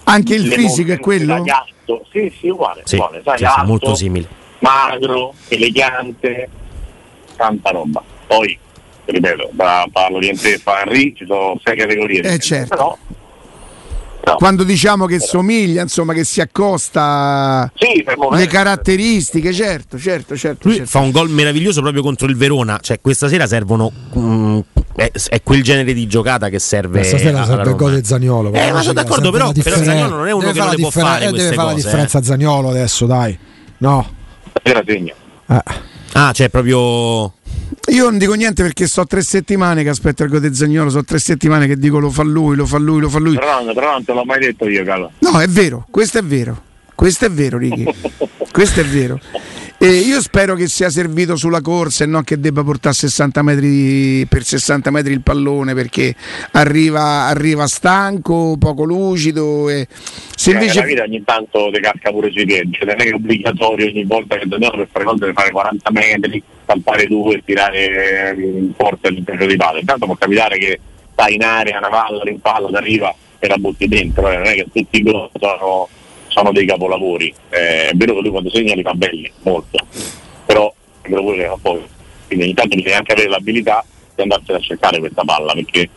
[0.04, 1.42] anche il fisico è quello?
[1.42, 2.04] Gatto.
[2.10, 2.82] Sì, sì, uguale.
[2.84, 4.28] Sì, uguale sai, sì, alto, molto simile.
[4.58, 6.48] Magro, elegante,
[7.36, 8.02] tanta roba.
[8.26, 8.58] Poi,
[9.04, 12.20] ripeto, da, parlo di Ente Henry ci sono sei categorie.
[12.20, 12.76] Eh certo.
[12.76, 12.98] Però,
[14.26, 14.36] No.
[14.36, 20.68] Quando diciamo che somiglia, insomma, che si accosta sì, le caratteristiche, certo, certo, certo.
[20.68, 20.90] Lui certo.
[20.90, 24.58] fa un gol meraviglioso proprio contro il Verona, cioè questa sera servono mm,
[24.96, 28.52] è, è, quel genere di giocata che serve questa sera serve il gol di Zagnolo.
[28.52, 31.26] Eh, ma sono d'accordo, però, però Zagnolo non è uno che non le può fare
[31.26, 32.22] eh, deve fare la differenza eh.
[32.22, 33.38] Zagnolo adesso, dai.
[33.78, 34.08] No.
[34.62, 35.14] Era segno.
[35.48, 35.62] Eh.
[36.12, 37.32] Ah, cioè proprio
[37.88, 41.04] io non dico niente perché so tre settimane che aspetto il gol di Zagnolo, so
[41.04, 43.34] tre settimane che dico lo fa lui, lo fa lui, lo fa lui.
[43.36, 45.12] Non te l'ho mai detto io, Carlo.
[45.18, 46.72] No, è vero, questo è vero.
[46.94, 47.84] Questo è vero, Ricky.
[48.52, 49.20] questo è vero.
[49.76, 54.24] E io spero che sia servito sulla corsa e non che debba portare 60 metri
[54.26, 56.14] per 60 metri il pallone perché
[56.52, 59.68] arriva, arriva stanco, poco lucido.
[59.68, 59.86] E
[60.34, 60.80] se invece...
[60.80, 63.86] La vita ogni tanto ti casca pure sui piedi, cioè non è che è obbligatorio
[63.86, 68.34] ogni volta che dobbiamo per fare gol deve fare 40 metri, saltare due e tirare
[68.38, 69.80] in porta all'interno di palla.
[69.80, 70.80] Intanto può capitare che
[71.12, 74.36] stai in area, una palla, rimpalla, ti arriva e la butti dentro, eh.
[74.36, 75.88] non è che tutti i gol sono
[76.34, 77.32] sono dei capolavori.
[77.50, 79.78] Eh, è vero che lui quando segna li fa belli, molto,
[80.44, 81.88] però è vero pure che fa poco.
[82.26, 85.88] Quindi ogni tanto bisogna anche avere l'abilità di andarsene a cercare questa palla, perché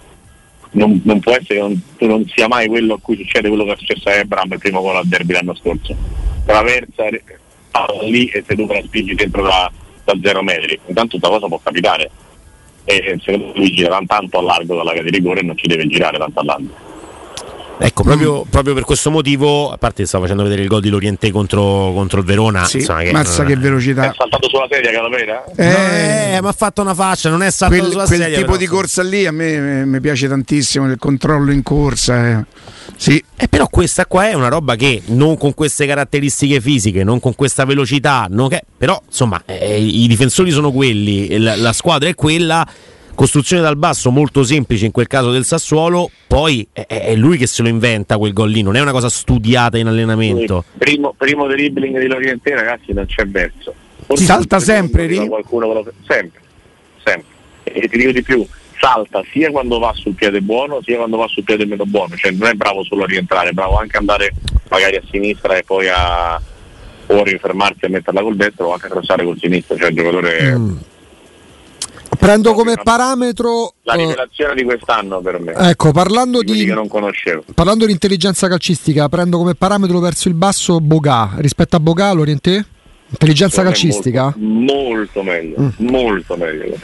[0.72, 3.64] non, non può essere che non, tu non sia mai quello a cui succede quello
[3.66, 5.96] che è successo a Ebram il primo gol al derby l'anno scorso.
[6.46, 7.06] Traversa
[8.04, 9.72] lì e se tu la spingi dentro da,
[10.04, 10.80] da zero metri.
[10.86, 12.10] Intanto questa cosa può capitare.
[12.86, 16.18] E secondo lui gira tanto a largo dalla di rigore e non ci deve girare
[16.18, 16.60] tanto a.
[17.80, 18.50] Ecco, proprio, mm.
[18.50, 22.20] proprio, per questo motivo, a parte stavo facendo vedere il gol di Loriente contro, contro
[22.20, 22.66] il Verona.
[22.66, 24.12] Sì, insomma, che, mazza che velocità.
[24.12, 25.44] È saltato sulla sedia, Calavera?
[25.56, 28.34] Eh, eh, mi ha fatto una faccia, non è saltato quel, sulla quel sedia.
[28.34, 32.28] Quel tipo però, di corsa lì a me mi piace tantissimo, il controllo in corsa.
[32.28, 32.46] Eh.
[32.96, 33.24] Sì.
[33.36, 37.36] Eh, però questa qua è una roba che non con queste caratteristiche fisiche, non con
[37.36, 42.68] questa velocità, che, però insomma eh, i difensori sono quelli, la, la squadra è quella
[43.18, 47.48] costruzione dal basso molto semplice in quel caso del Sassuolo, poi è, è lui che
[47.48, 50.64] se lo inventa quel gol lì, non è una cosa studiata in allenamento.
[50.78, 53.74] Primo, primo dribbling di Loriente, ragazzi, non c'è verso.
[54.14, 56.42] Si salta sempre, ri- qualcuno sempre,
[57.04, 57.32] sempre.
[57.64, 58.46] E ti dico di più,
[58.80, 62.32] salta sia quando va sul piede buono sia quando va sul piede meno buono, cioè
[62.32, 64.32] non è bravo solo a rientrare, è bravo anche a andare
[64.70, 66.40] magari a sinistra e poi a
[67.10, 70.56] o rifermarsi a metterla col destro o anche a crossare col sinistro, cioè il giocatore
[70.56, 70.78] mm
[72.18, 75.54] Prendo come parametro la eh, rivelazione uh, di quest'anno per me.
[75.54, 77.44] Ecco, parlando di, che non conoscevo.
[77.54, 81.36] Parlando di intelligenza calcistica, prendo come parametro verso il basso Boga.
[81.38, 82.64] Rispetto a Boga, Lorientè?
[83.10, 84.34] Intelligenza calcistica?
[84.36, 85.70] Molto, molto meglio, mm.
[85.78, 86.76] molto meglio.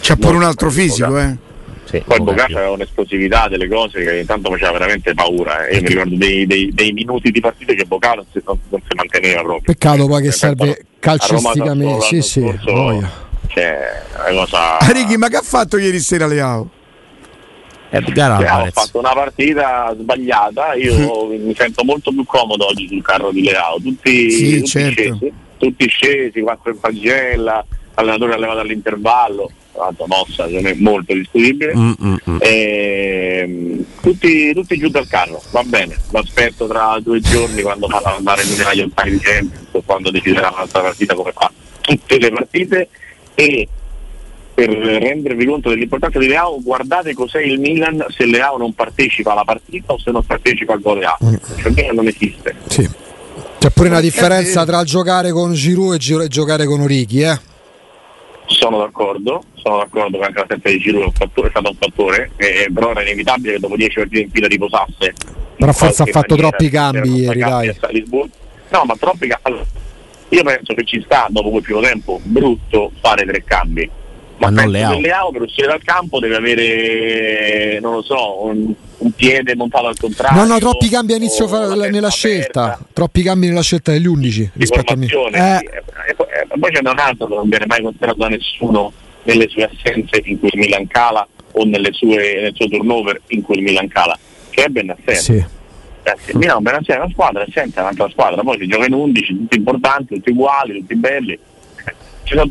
[0.00, 1.46] C'è pure un altro fisico, eh.
[1.88, 5.66] Sì, Poi Bocaccia aveva un'esplosività delle cose che intanto faceva veramente paura.
[5.66, 5.76] Eh.
[5.76, 8.94] Io mi ricordo dei, dei, dei, minuti di partita che Bocà non, non, non si,
[8.94, 9.62] manteneva proprio.
[9.62, 12.02] Peccato poi che serve calcisticamente.
[12.02, 14.78] Sì, sì, scorso, cioè, una cosa.
[14.92, 16.68] Righi, ma che ha fatto ieri sera Leao?
[17.90, 20.74] Edgar cioè, ho fatto una partita sbagliata.
[20.74, 23.76] Io mi sento molto più comodo oggi sul carro di Leao.
[23.82, 25.02] Tutti, sì, tutti certo.
[25.02, 31.92] scesi, tutti scesi, quattro in pagella, allenatore allevato all'intervallo, l'altro mossa è molto discutibile, mm,
[32.02, 32.36] mm, mm.
[32.40, 38.14] E, tutti, tutti, giù dal carro, va bene, lo aspetto tra due giorni quando farà
[38.14, 41.50] andare in Italia un paio di o quando deciderà un'altra partita come fa
[41.88, 42.88] tutte le partite
[43.38, 43.68] e
[44.52, 49.44] per rendervi conto dell'importanza di Leao guardate cos'è il Milan se Leao non partecipa alla
[49.44, 51.16] partita o se non partecipa al gol Leao,
[51.60, 52.56] cioè Milan non esiste.
[52.66, 52.90] Sì.
[53.58, 57.38] C'è pure una differenza tra giocare con Giroud e giocare con Orighi, eh?
[58.46, 62.68] Sono d'accordo, sono d'accordo che anche la setta di Giroud è, stato un fattore, eh,
[62.74, 65.14] però era inevitabile che dopo 10 partite in fila riposasse.
[65.56, 67.76] Però forse ha fatto troppi cambi ieri, dai.
[68.70, 69.60] No, ma troppi cambi.
[70.30, 73.90] Io penso che ci sta dopo quel primo tempo brutto fare tre cambi
[74.38, 75.00] ma, ma non Leao.
[75.00, 79.96] Leao per uscire dal campo deve avere, non lo so, un, un piede montato al
[79.98, 80.40] contrario.
[80.40, 84.50] No, no, troppi cambi a inizio fa, nella scelta, troppi cambi nella scelta degli 11
[84.54, 85.06] rispetto a me.
[85.06, 85.56] Eh.
[86.08, 88.92] E, poi, e poi c'è un altro che non viene mai considerato da nessuno
[89.24, 93.42] nelle sue assenze in cui il Milan cala o nelle sue, nel suo turnover in
[93.42, 94.16] cui il Milan cala,
[94.50, 95.16] che è Benasser.
[95.16, 95.44] Sì.
[96.08, 98.94] Eh, il Milan Benasser è una squadra, è sempre un'altra squadra, poi si gioca in
[98.94, 101.38] 11, tutti importanti, tutti uguali, tutti belli.
[102.22, 102.50] Ci sono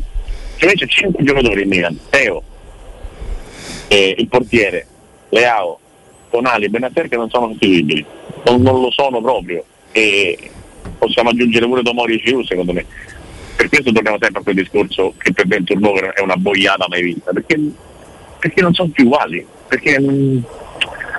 [0.60, 2.42] invece 5 giocatori in Milan, Teo,
[3.88, 4.86] eh, il portiere,
[5.30, 5.78] Leao,
[6.30, 8.04] Tonali e Benater che non sono sostituibili,
[8.44, 10.50] non, non, lo sono proprio e
[10.98, 12.84] possiamo aggiungere pure Tomori e Giroud secondo me.
[13.56, 17.02] Per questo torniamo sempre a quel discorso che per me turnover è una boiata mai
[17.02, 17.58] vista, perché,
[18.38, 20.38] perché non sono più uguali, perché mh, mm,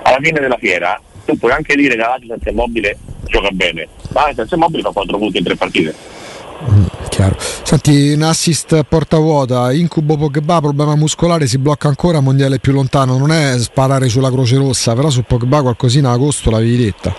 [0.04, 0.98] alla fine della fiera
[1.30, 5.18] tu puoi anche dire che l'Atlanta senza immobile gioca bene, ma senza immobile fa 4
[5.18, 5.94] punti in 3 partite
[6.68, 7.36] Mm, chiaro.
[7.38, 13.16] Senti, un assist porta vuota, incubo Pogba, problema muscolare, si blocca ancora, mondiale più lontano,
[13.16, 17.14] non è sparare sulla Croce Rossa, però su Pogba qualcosina a agosto l'avevi detta.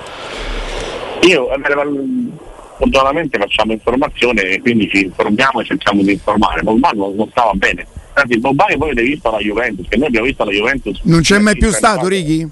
[1.24, 1.60] Io, eh,
[2.78, 6.62] fortunatamente facciamo informazione e quindi ci informiamo e cerchiamo di informare.
[6.62, 7.88] Pogba non, non stava bene.
[8.14, 11.00] Anzi, il Pogba che voi avete visto alla Juventus, che noi abbiamo visto alla Juventus.
[11.04, 12.48] Non c'è mai più stato, Righi?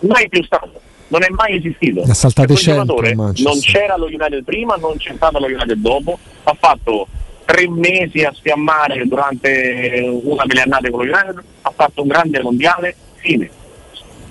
[0.00, 2.02] Mai più stato non è mai esistito.
[2.02, 6.56] Ha saltato giocatore non c'era lo United prima, non c'è stato lo United dopo, ha
[6.58, 7.06] fatto
[7.44, 12.42] tre mesi a sfiammare durante una delle annate con lo United, ha fatto un grande
[12.42, 13.50] mondiale, fine.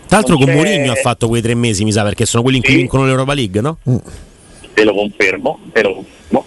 [0.07, 2.63] Tra l'altro con Mourinho ha fatto quei tre mesi, mi sa, perché sono quelli in
[2.63, 2.77] cui sì.
[2.79, 3.77] vincono l'Europa League, no?
[3.89, 3.97] Mm.
[4.73, 6.45] Te lo confermo, te lo confermo.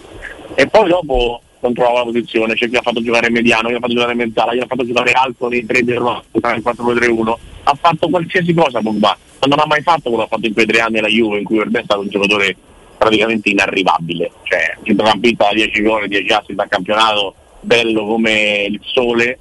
[0.55, 3.79] E poi dopo non trovava la posizione, c'è chi ha fatto giocare mediano, chi ha
[3.79, 8.53] fatto giocare mezzala, chi ha fatto giocare alto nei 3 del 4-2-3-1, ha fatto qualsiasi
[8.53, 11.07] cosa Pogba, non ha mai fatto quello che ha fatto in quei tre anni la
[11.07, 12.55] Juve in cui per me è stato un giocatore
[12.97, 19.39] praticamente inarrivabile, cioè centrocampista da 10 gol, 10 assi da campionato, bello come il sole,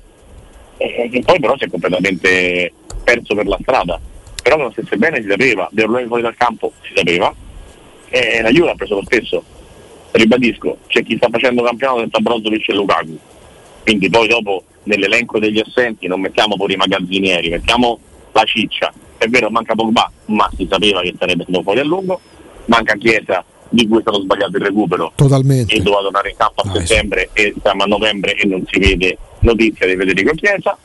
[0.78, 2.72] e, poi però si è completamente
[3.04, 4.00] perso per la strada.
[4.42, 7.34] Però non stesse bene si sapeva, dei problemi fuori dal campo si sapeva,
[8.08, 9.44] e la Juve ha preso lo stesso.
[10.12, 13.18] Ribadisco, c'è chi sta facendo campionato senza Brozovic e Lukaku,
[13.82, 17.98] quindi poi dopo nell'elenco degli assenti non mettiamo pure i magazzinieri, mettiamo
[18.32, 22.20] la ciccia, è vero manca Pogba, ma si sapeva che sarebbe stato fuori a lungo,
[22.66, 25.74] manca Chiesa di cui è stato sbagliato il recupero Totalmente.
[25.74, 27.42] e doveva tornare in campo a ah, settembre sì.
[27.42, 30.76] e siamo a novembre e non si vede notizia di Federico Chiesa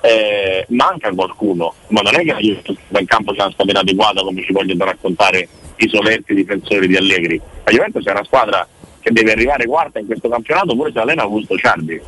[0.00, 4.42] eh, manca qualcuno ma non è che la in campo sia una squadra adeguata come
[4.42, 7.40] ci vogliono raccontare i solerti difensori di Allegri.
[7.64, 8.66] La Juventus è una squadra
[9.00, 12.00] che deve arrivare quarta in questo campionato pure se allena Augusto Ciardi.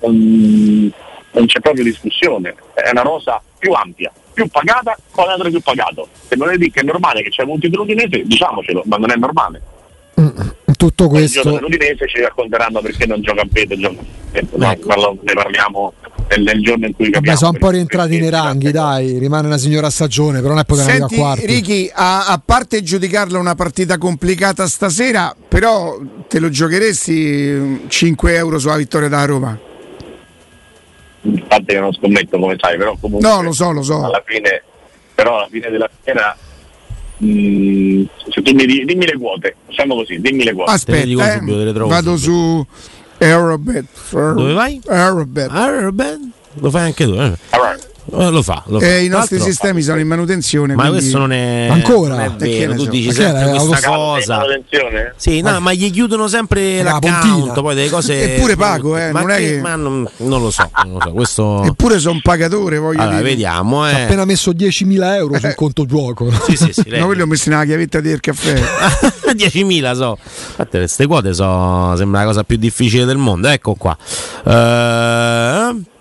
[0.00, 0.92] Non,
[1.32, 6.06] non c'è proprio discussione, è una rosa più ampia, più pagata con l'altro più pagato.
[6.28, 9.16] Se non è che è normale che c'è un titolo udinese, diciamocelo, ma non è
[9.16, 9.62] normale.
[10.20, 10.28] Mm,
[10.76, 11.38] tutto questo.
[11.38, 14.72] Il giorno dell'Udinese ci racconteranno perché non gioca a Pete, gioca a.
[14.72, 15.18] Ecco.
[15.22, 15.92] ne parliamo
[16.36, 17.24] nel, giorno in cui capiamo.
[17.24, 20.64] Vabbè, sono un po' rientrati nei ranghi, dai, rimane una signora stagione, però non è
[20.64, 21.46] potere arrivare a quarti.
[21.46, 28.58] Ricky, a, a, parte giudicarla una partita complicata stasera, però te lo giocheresti 5 euro
[28.58, 29.58] sulla vittoria da Roma?
[31.26, 34.04] A parte che non scommetto come sai, però comunque No, lo so, lo so.
[34.04, 34.62] Alla fine
[35.14, 36.36] però alla fine della fiera
[37.24, 38.04] Mm,
[38.42, 40.70] dimmi, dimmi, le quote, facciamo così, dimmi le quote.
[40.70, 42.18] Aspetta, eh, subito, vado subito.
[42.18, 42.66] su
[43.18, 43.86] Aerobet.
[44.10, 44.80] Dove vai?
[44.86, 45.50] Aerobet.
[45.50, 46.18] Aerobet.
[46.60, 47.32] Lo fai anche tu, eh?
[47.32, 47.78] Eh,
[48.10, 48.86] lo fa, lo fa.
[48.86, 50.74] Eh, I nostri sistemi sono in manutenzione.
[50.74, 51.00] Ma quindi...
[51.00, 52.74] questo non è ancora non è vero.
[52.74, 52.90] Tu so.
[52.90, 54.42] dici sempre questa cosa.
[55.16, 57.60] Sì, no, ma gli chiudono sempre la l'account.
[57.60, 58.36] Poi delle cose.
[58.36, 59.12] Eppure pago, eh.
[59.12, 59.60] Ma, non che, che...
[59.60, 60.70] ma non, non, lo so.
[60.84, 61.10] Non lo so.
[61.12, 61.64] Questo...
[61.64, 62.78] Eppure sono pagatore.
[62.78, 63.28] Voglio allora, dire.
[63.28, 63.86] vediamo.
[63.86, 63.92] Eh.
[63.92, 66.30] Ha appena messo 10.000 euro sul conto gioco.
[66.46, 66.84] Sì, sì, sì.
[66.90, 68.54] no, quelli ho messo nella chiavetta del caffè.
[69.34, 70.18] 10.000 so.
[70.20, 73.48] Infatti, queste quote so, sembra la cosa più difficile del mondo.
[73.48, 73.96] Ecco qua.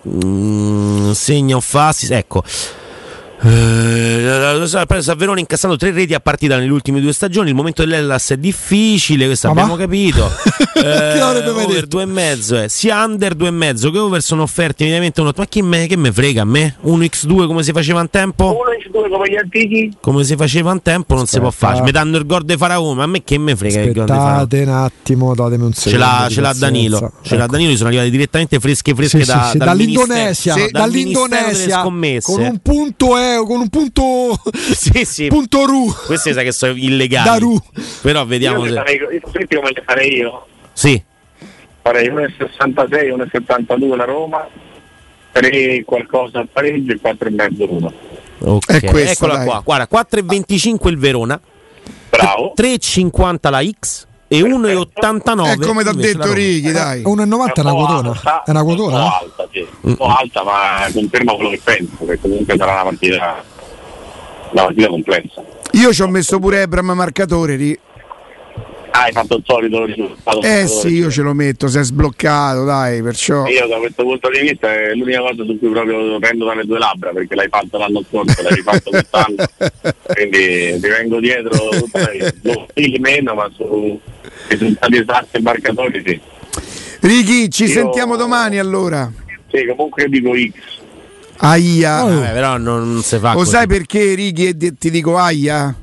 [0.05, 2.43] Uh, mm, segno fassi ecco
[3.47, 4.27] Eh,
[5.07, 7.49] a Verona incassando tre reti a partita nelle ultime due stagioni.
[7.49, 9.83] Il momento dell'Ellas è difficile, questo Ma abbiamo va?
[9.83, 10.29] capito.
[10.75, 11.85] Chi mai over detto?
[11.87, 12.69] due e mezzo, eh.
[12.69, 15.31] sia under due e mezzo che over sono offerti immediatamente uno.
[15.35, 16.75] Ma che me, che me frega a me?
[16.85, 18.45] 1x2 come si faceva un tempo?
[18.45, 19.95] Uno e due come gli antichi?
[20.01, 21.71] Come si faceva un tempo non si può Aspetta.
[21.73, 21.83] fare.
[21.83, 24.09] Mi danno il gol de Faraone, ma a me che me frega il gol?
[24.09, 26.05] Aspettate un attimo, datemi un Ce secondo.
[26.05, 26.65] l'ha, di ce l'ha pazienza.
[26.71, 27.51] Danilo, ce l'ha Ecco.
[27.51, 32.31] Danilo, sono arrivati direttamente fresche fresche Sì, da, sì, dal dall'Indonesia, dal dall'Indonesia scommesse.
[32.33, 35.27] con un punto eh, con un punto Sì, sì.
[35.27, 37.27] punto ru Queste sa che sono illegali.
[37.29, 37.57] da ru.
[38.01, 38.75] Però vediamo Io se.
[38.75, 40.47] farei, io senti come le farei io?
[40.73, 41.01] Sì,
[41.81, 44.47] Farei 1,66, 1,72 la Roma,
[45.31, 47.93] 3 qualcosa al pareggio e 4 e mezzo l'uno.
[48.39, 48.71] ok.
[48.81, 49.45] È questa, Eccola dai.
[49.45, 49.61] qua.
[49.63, 51.39] Guarda, 4,25 il Verona,
[52.09, 52.53] Bravo.
[52.57, 55.51] 3,50 la X e 1,89.
[55.51, 56.34] È come ti ha detto.
[56.34, 57.01] Righi, dai.
[57.03, 58.43] 1,90 è una un po' quotona.
[58.45, 59.17] È una Un po' quotona?
[59.19, 59.67] alta, sì.
[59.82, 63.43] Un po' alta, ma conferma quello che penso, che comunque sarà una partita,
[64.51, 65.43] una partita complessa.
[65.71, 67.55] Io ci ho messo pure Ebram marcatore.
[67.55, 67.80] Ri-
[68.97, 70.39] Ah, hai fatto il solito risultato.
[70.41, 73.45] Eh sì, io ce lo metto, si è sbloccato, dai, perciò.
[73.45, 76.80] Io da questo punto di vista è l'unica cosa su cui proprio prendo dalle due
[76.80, 79.36] labbra perché l'hai fatto l'anno scorso, l'hai rifatto quest'anno,
[80.15, 81.57] quindi ti vengo dietro.
[82.43, 83.99] Non stili meno, ma su
[84.47, 86.19] risultati esatti e marcatori sì.
[87.01, 89.11] Righi, ci Io- sentiamo domani allora.
[89.51, 90.83] Sì, comunque io dico X.
[91.37, 92.03] Aia.
[92.05, 92.13] Oh.
[92.19, 93.51] Vabbè, però non, non si fa Lo così.
[93.51, 95.75] sai perché Righi e di- ti dico aia?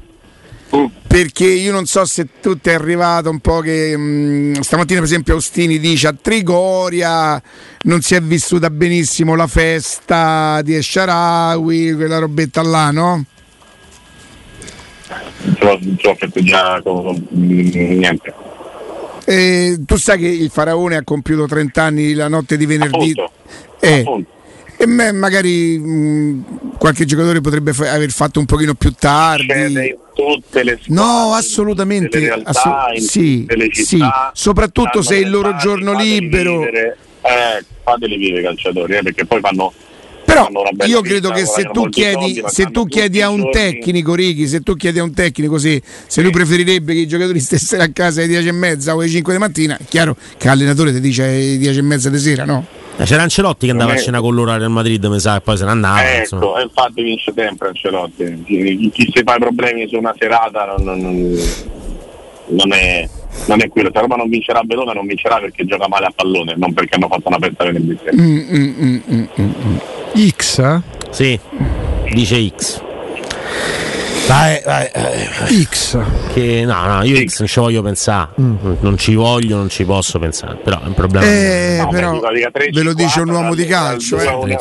[0.75, 0.85] Mm.
[1.07, 5.09] Perché io non so se tu ti è arrivato un po' che mh, stamattina per
[5.09, 7.41] esempio Austini dice a Trigoria
[7.83, 13.25] non si è vissuta benissimo la festa di Esciarawi, quella robetta là, no?
[15.61, 18.35] L'ho, ce l'ho festeggiato mm, niente.
[19.25, 23.13] E tu sai che il faraone ha compiuto 30 anni la notte di venerdì.
[23.17, 23.31] Appunto.
[23.81, 24.31] Eh, Appunto.
[24.77, 29.95] e me- magari mh, qualche giocatore potrebbe fa- aver fatto un pochino più tardi.
[30.15, 32.19] Squadre, No, assolutamente.
[32.19, 33.99] realtà, in sì, sì,
[34.35, 36.59] soprattutto se è il loro giorno libero.
[36.59, 36.97] vivere.
[37.23, 39.73] Eh, fateli vivere i calciatori, eh, perché poi fanno
[40.33, 40.49] Però
[40.87, 44.61] io credo che se tu chiedi, soldi, se tu chiedi a un tecnico, Righi, se
[44.61, 48.21] tu chiedi a un tecnico sì, se lui preferirebbe che i giocatori stessero a casa
[48.21, 51.25] alle 10 e mezza o alle 5 di mattina, è chiaro che l'allenatore ti dice
[51.25, 52.65] alle 10 e mezza di sera, no?
[52.97, 55.41] Eh, C'era Ancelotti che andava a cena con loro al Real Madrid, mi sa, e
[55.41, 56.19] poi se ne andava.
[56.19, 56.43] insomma.
[56.45, 58.43] Ecco, e infatti vince sempre Ancelotti.
[58.45, 61.39] Chi, chi si fa i problemi su una serata non- non-
[62.49, 63.09] non è,
[63.47, 63.91] non è quello.
[63.93, 66.95] Se Roma non vincerà a Verona non vincerà perché gioca male a pallone, non perché
[66.97, 68.17] hanno fatto una festa venerdì sera.
[68.17, 70.29] Mm, mm, mm, mm, mm, mm.
[70.29, 70.81] X, eh?
[71.11, 71.39] Sì,
[72.13, 72.83] dice X.
[74.29, 75.63] Vai, vai, vai.
[75.65, 75.99] X.
[76.33, 78.29] Che no, no, io X non ci voglio pensare.
[78.37, 80.55] Non- Non ci voglio, non ci posso pensare.
[80.63, 81.27] Però è un problema.
[81.27, 84.53] Eh, No, però ve lo dice un 3,50 uomo di tra il calcio, due eh.
[84.55, 84.59] e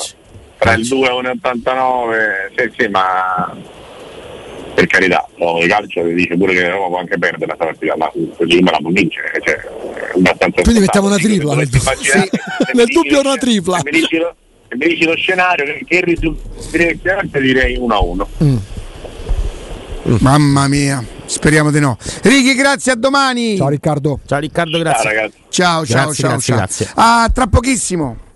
[0.58, 3.56] Tra il 2 e 1,89, sì, sì, ma
[4.82, 7.96] per carità, no, il calcio ti dice pure che Roma può anche perdere la partita,
[7.98, 9.32] ma così come la può vincere.
[9.44, 12.30] Cioè, Quindi mettiamo una tripla nel Sì,
[12.74, 13.78] nel dubbio una tripla.
[13.78, 14.36] Se mi dici lo,
[14.68, 18.28] se mi dici lo scenario, che, risultato direi 1 a 1.
[20.20, 21.98] Mamma mia, speriamo di no.
[22.24, 23.58] Righi, grazie a domani.
[23.58, 24.20] Ciao Riccardo.
[24.26, 25.14] Ciao Riccardo, grazie.
[25.14, 25.38] ragazzi.
[25.50, 26.58] Ciao, ciao, Grazie, ciao, grazie, ciao.
[26.58, 26.90] grazie.
[26.96, 28.30] Ah, tra pochissimo.